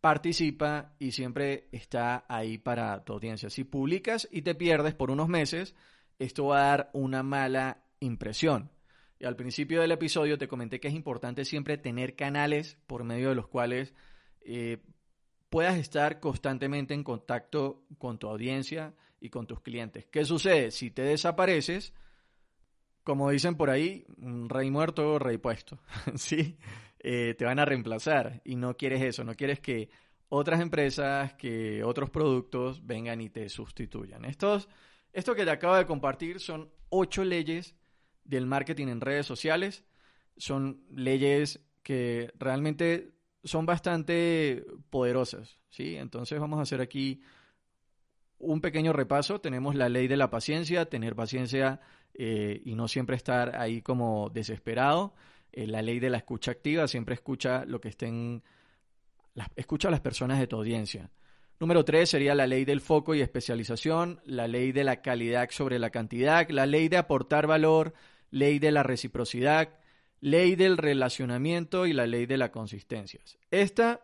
participa 0.00 0.96
y 0.98 1.12
siempre 1.12 1.68
está 1.72 2.26
ahí 2.28 2.58
para 2.58 3.04
tu 3.04 3.14
audiencia. 3.14 3.48
Si 3.48 3.64
publicas 3.64 4.28
y 4.30 4.42
te 4.42 4.54
pierdes 4.54 4.94
por 4.94 5.10
unos 5.10 5.28
meses, 5.28 5.74
esto 6.18 6.46
va 6.46 6.58
a 6.58 6.68
dar 6.68 6.90
una 6.92 7.22
mala 7.22 7.84
impresión. 8.00 8.70
Y 9.20 9.26
al 9.26 9.36
principio 9.36 9.80
del 9.80 9.92
episodio 9.92 10.38
te 10.38 10.48
comenté 10.48 10.80
que 10.80 10.88
es 10.88 10.94
importante 10.94 11.44
siempre 11.44 11.78
tener 11.78 12.16
canales 12.16 12.78
por 12.86 13.04
medio 13.04 13.28
de 13.28 13.34
los 13.36 13.48
cuales 13.48 13.94
eh, 14.40 14.78
puedas 15.50 15.76
estar 15.78 16.20
constantemente 16.20 16.94
en 16.94 17.04
contacto 17.04 17.84
con 17.98 18.18
tu 18.18 18.28
audiencia 18.28 18.94
y 19.20 19.30
con 19.30 19.46
tus 19.46 19.60
clientes. 19.60 20.06
¿Qué 20.06 20.24
sucede? 20.24 20.70
Si 20.70 20.90
te 20.90 21.02
desapareces, 21.02 21.92
como 23.02 23.30
dicen 23.30 23.56
por 23.56 23.70
ahí, 23.70 24.04
rey 24.48 24.70
muerto, 24.70 25.18
rey 25.18 25.38
puesto. 25.38 25.80
¿Sí? 26.16 26.56
Eh, 27.00 27.34
te 27.38 27.44
van 27.44 27.58
a 27.58 27.64
reemplazar 27.64 28.42
y 28.44 28.56
no 28.56 28.76
quieres 28.76 29.02
eso, 29.02 29.24
no 29.24 29.34
quieres 29.34 29.60
que 29.60 29.88
otras 30.28 30.60
empresas, 30.60 31.34
que 31.34 31.82
otros 31.84 32.10
productos 32.10 32.84
vengan 32.84 33.20
y 33.20 33.30
te 33.30 33.48
sustituyan. 33.48 34.24
Esto 34.24 35.34
que 35.34 35.44
te 35.44 35.50
acabo 35.50 35.76
de 35.76 35.86
compartir 35.86 36.40
son 36.40 36.70
ocho 36.90 37.24
leyes 37.24 37.76
del 38.24 38.46
marketing 38.46 38.88
en 38.88 39.00
redes 39.00 39.26
sociales. 39.26 39.84
Son 40.36 40.84
leyes 40.94 41.60
que 41.82 42.30
realmente 42.38 43.14
son 43.48 43.66
bastante 43.66 44.64
poderosas, 44.90 45.58
¿sí? 45.70 45.96
Entonces 45.96 46.38
vamos 46.38 46.60
a 46.60 46.62
hacer 46.62 46.80
aquí 46.80 47.20
un 48.38 48.60
pequeño 48.60 48.92
repaso. 48.92 49.40
Tenemos 49.40 49.74
la 49.74 49.88
ley 49.88 50.08
de 50.08 50.16
la 50.16 50.30
paciencia, 50.30 50.86
tener 50.86 51.16
paciencia 51.16 51.80
eh, 52.14 52.62
y 52.64 52.74
no 52.74 52.88
siempre 52.88 53.16
estar 53.16 53.56
ahí 53.56 53.82
como 53.82 54.30
desesperado. 54.30 55.14
Eh, 55.52 55.66
la 55.66 55.82
ley 55.82 55.98
de 55.98 56.10
la 56.10 56.18
escucha 56.18 56.52
activa, 56.52 56.86
siempre 56.88 57.14
escucha 57.14 57.64
lo 57.64 57.80
que 57.80 57.88
estén, 57.88 58.42
escucha 59.56 59.88
a 59.88 59.90
las 59.90 60.00
personas 60.00 60.38
de 60.38 60.46
tu 60.46 60.56
audiencia. 60.56 61.10
Número 61.60 61.84
tres 61.84 62.10
sería 62.10 62.36
la 62.36 62.46
ley 62.46 62.64
del 62.64 62.80
foco 62.80 63.14
y 63.16 63.20
especialización, 63.20 64.20
la 64.24 64.46
ley 64.46 64.70
de 64.70 64.84
la 64.84 65.02
calidad 65.02 65.48
sobre 65.50 65.80
la 65.80 65.90
cantidad, 65.90 66.48
la 66.50 66.66
ley 66.66 66.88
de 66.88 66.98
aportar 66.98 67.48
valor, 67.48 67.94
ley 68.30 68.60
de 68.60 68.70
la 68.70 68.84
reciprocidad, 68.84 69.70
ley 70.20 70.56
del 70.56 70.76
relacionamiento 70.76 71.86
y 71.86 71.92
la 71.92 72.06
ley 72.06 72.26
de 72.26 72.36
la 72.36 72.50
consistencia. 72.50 73.20
Esta 73.50 74.02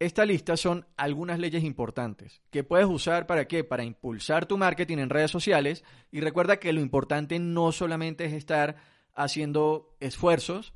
esta 0.00 0.24
lista 0.24 0.56
son 0.56 0.86
algunas 0.96 1.40
leyes 1.40 1.64
importantes 1.64 2.40
que 2.50 2.62
puedes 2.62 2.86
usar 2.86 3.26
para 3.26 3.48
qué? 3.48 3.64
Para 3.64 3.82
impulsar 3.82 4.46
tu 4.46 4.56
marketing 4.56 4.98
en 4.98 5.10
redes 5.10 5.32
sociales 5.32 5.82
y 6.12 6.20
recuerda 6.20 6.58
que 6.58 6.72
lo 6.72 6.80
importante 6.80 7.40
no 7.40 7.72
solamente 7.72 8.24
es 8.24 8.32
estar 8.32 8.76
haciendo 9.14 9.96
esfuerzos, 9.98 10.72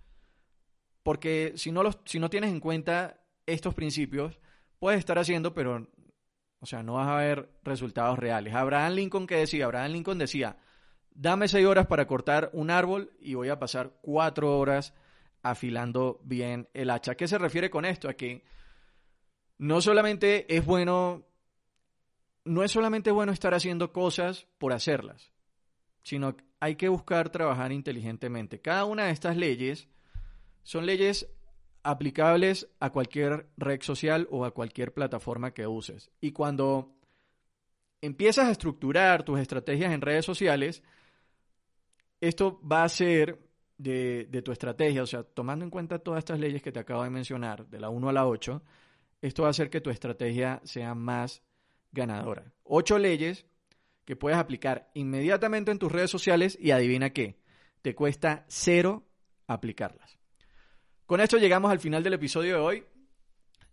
porque 1.05 1.53
si 1.55 1.71
no, 1.71 1.85
los, 1.85 1.99
si 2.05 2.19
no 2.19 2.31
tienes 2.31 2.51
en 2.51 2.59
cuenta 2.59 3.21
estos 3.47 3.75
principios, 3.75 4.41
puedes 4.81 4.99
estar 4.99 5.19
haciendo, 5.19 5.55
pero, 5.55 5.89
o 6.59 6.67
sea, 6.67 6.83
no 6.83 6.95
vas 6.95 7.09
a 7.09 7.17
ver 7.17 7.49
resultados 7.63 8.19
reales. 8.19 8.55
Abraham 8.55 8.95
Lincoln, 8.95 9.29
que 9.29 9.37
decía? 9.37 9.67
Abraham 9.67 9.93
Lincoln 9.93 10.19
decía, 10.19 10.57
dame 11.15 11.49
seis 11.49 11.67
horas 11.67 11.87
para 11.87 12.07
cortar 12.07 12.51
un 12.53 12.71
árbol 12.71 13.13
y 13.21 13.35
voy 13.35 13.49
a 13.49 13.59
pasar 13.59 13.93
cuatro 14.01 14.59
horas 14.59 14.95
afilando 15.43 16.21
bien 16.25 16.69
el 16.75 16.91
hacha. 16.91 17.15
qué 17.15 17.29
se 17.29 17.39
refiere 17.39 17.71
con 17.71 17.85
esto? 17.85 18.09
A 18.09 18.15
que 18.15 18.45
no 19.59 19.81
solamente 19.81 20.55
es 20.55 20.65
bueno, 20.65 21.27
no 22.45 22.63
es 22.63 22.71
solamente 22.71 23.11
bueno 23.11 23.33
estar 23.33 23.55
haciendo 23.55 23.93
cosas 23.93 24.47
por 24.59 24.73
hacerlas, 24.73 25.33
sino 26.03 26.37
hay 26.61 26.77
que 26.77 26.89
buscar 26.89 27.31
trabajar 27.31 27.73
inteligentemente. 27.73 28.61
Cada 28.61 28.85
una 28.85 29.07
de 29.07 29.13
estas 29.13 29.37
leyes 29.37 29.89
son 30.63 30.87
leyes 30.87 31.29
aplicables 31.83 32.69
a 32.79 32.91
cualquier 32.91 33.49
red 33.57 33.83
social 33.83 34.29
o 34.31 34.45
a 34.45 34.53
cualquier 34.53 34.95
plataforma 34.95 35.53
que 35.53 35.67
uses. 35.67 36.11
Y 36.21 36.33
cuando 36.33 36.95
empiezas 38.01 38.47
a 38.47 38.53
estructurar 38.53 39.25
tus 39.25 39.41
estrategias 39.41 39.93
en 39.93 40.01
redes 40.01 40.25
sociales, 40.25 40.83
esto 42.23 42.61
va 42.63 42.85
a 42.85 42.89
ser 42.89 43.41
de, 43.77 44.43
tu 44.45 44.53
estrategia, 44.53 45.03
o 45.03 45.07
sea, 45.07 45.25
tomando 45.25 45.65
en 45.65 45.71
cuenta 45.73 45.99
todas 45.99 46.21
estas 46.21 46.39
leyes 46.39 46.63
que 46.63 46.71
te 46.71 46.79
acabo 46.79 47.03
de 47.03 47.11
mencionar, 47.11 47.67
de 47.67 47.81
la 47.81 47.91
1 47.91 48.09
a 48.09 48.13
la 48.13 48.27
8, 48.29 48.63
esto 49.21 49.43
va 49.43 49.49
a 49.49 49.51
hacer 49.51 49.71
que 49.71 49.81
tu 49.81 49.91
estrategia 49.91 50.61
sea 50.63 50.95
más 50.95 51.43
ganadora. 51.91 52.53
Ocho 52.63 52.97
leyes 52.97 53.45
que 54.05 54.15
puedes 54.15 54.39
aplicar 54.39 54.89
inmediatamente 54.95 55.73
en 55.73 55.81
tus 55.81 55.91
redes 55.91 56.13
sociales 56.13 56.57
y 56.61 56.71
adivina 56.71 57.11
qué, 57.11 57.41
te 57.83 57.97
cuesta 57.97 58.45
cero 58.47 59.03
aplicarlas. 59.49 60.17
Con 61.07 61.21
esto 61.21 61.39
llegamos 61.39 61.73
al 61.73 61.81
final 61.81 62.05
del 62.05 62.15
episodio 62.15 62.55
de 62.55 62.61
hoy. 62.61 62.85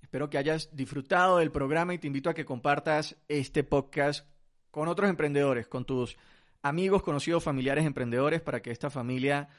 Espero 0.02 0.28
que 0.28 0.40
hayas 0.40 0.76
disfrutado 0.76 1.38
del 1.38 1.52
programa 1.52 1.94
y 1.94 2.00
te 2.00 2.08
invito 2.08 2.32
a 2.32 2.34
que 2.34 2.46
compartas 2.46 3.16
este 3.28 3.64
podcast 3.64 4.28
con 4.72 4.88
otros 4.88 5.08
emprendedores, 5.08 5.68
con 5.68 5.86
tus 5.86 6.18
amigos, 6.62 7.04
conocidos, 7.04 7.43
familiares 7.43 7.86
emprendedores, 7.86 8.41
para 8.41 8.62
que 8.62 8.72
esta 8.72 8.89
familia 8.89 9.50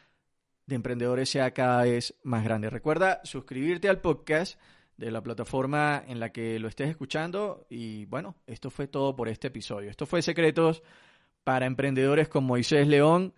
de 0.66 0.76
emprendedores 0.76 1.28
sea 1.28 1.52
cada 1.52 1.82
vez 1.82 2.14
más 2.22 2.44
grande. 2.44 2.70
Recuerda 2.70 3.20
suscribirte 3.24 3.88
al 3.88 4.00
podcast 4.00 4.58
de 4.96 5.10
la 5.10 5.22
plataforma 5.22 6.02
en 6.06 6.20
la 6.20 6.30
que 6.30 6.58
lo 6.58 6.68
estés 6.68 6.90
escuchando. 6.90 7.66
Y 7.70 8.04
bueno, 8.06 8.36
esto 8.46 8.70
fue 8.70 8.86
todo 8.86 9.16
por 9.16 9.28
este 9.28 9.48
episodio. 9.48 9.90
Esto 9.90 10.06
fue 10.06 10.22
Secretos 10.22 10.82
para 11.42 11.66
Emprendedores 11.66 12.28
con 12.28 12.44
Moisés 12.44 12.86
León. 12.86 13.34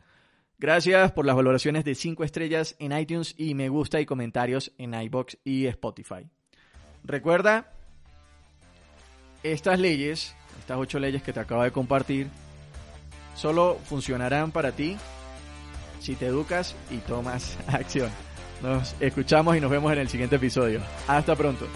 Gracias 0.58 1.12
por 1.12 1.24
las 1.24 1.36
valoraciones 1.36 1.84
de 1.84 1.94
5 1.94 2.24
estrellas 2.24 2.76
en 2.78 2.96
iTunes 2.96 3.34
y 3.38 3.54
me 3.54 3.68
gusta 3.68 4.00
y 4.00 4.06
comentarios 4.06 4.72
en 4.76 4.94
iBox 4.94 5.38
y 5.44 5.66
Spotify. 5.66 6.28
Recuerda, 7.04 7.72
estas 9.42 9.80
leyes, 9.80 10.36
estas 10.60 10.78
ocho 10.78 10.98
leyes 10.98 11.22
que 11.22 11.32
te 11.32 11.40
acabo 11.40 11.62
de 11.62 11.72
compartir, 11.72 12.28
solo 13.34 13.78
funcionarán 13.84 14.50
para 14.50 14.72
ti 14.72 14.96
si 16.00 16.16
te 16.16 16.26
educas 16.26 16.74
y 16.90 16.98
tomas 16.98 17.56
acción. 17.68 18.10
Nos 18.62 18.94
escuchamos 19.00 19.56
y 19.56 19.60
nos 19.60 19.70
vemos 19.70 19.92
en 19.92 19.98
el 19.98 20.08
siguiente 20.08 20.36
episodio. 20.36 20.80
Hasta 21.08 21.34
pronto. 21.34 21.66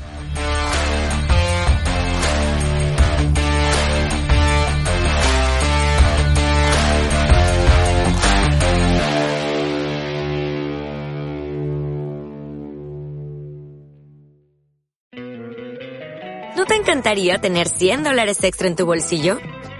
¿No 16.56 16.64
te 16.64 16.74
encantaría 16.74 17.38
tener 17.38 17.68
100 17.68 18.04
dólares 18.04 18.42
extra 18.44 18.68
en 18.68 18.76
tu 18.76 18.86
bolsillo? 18.86 19.38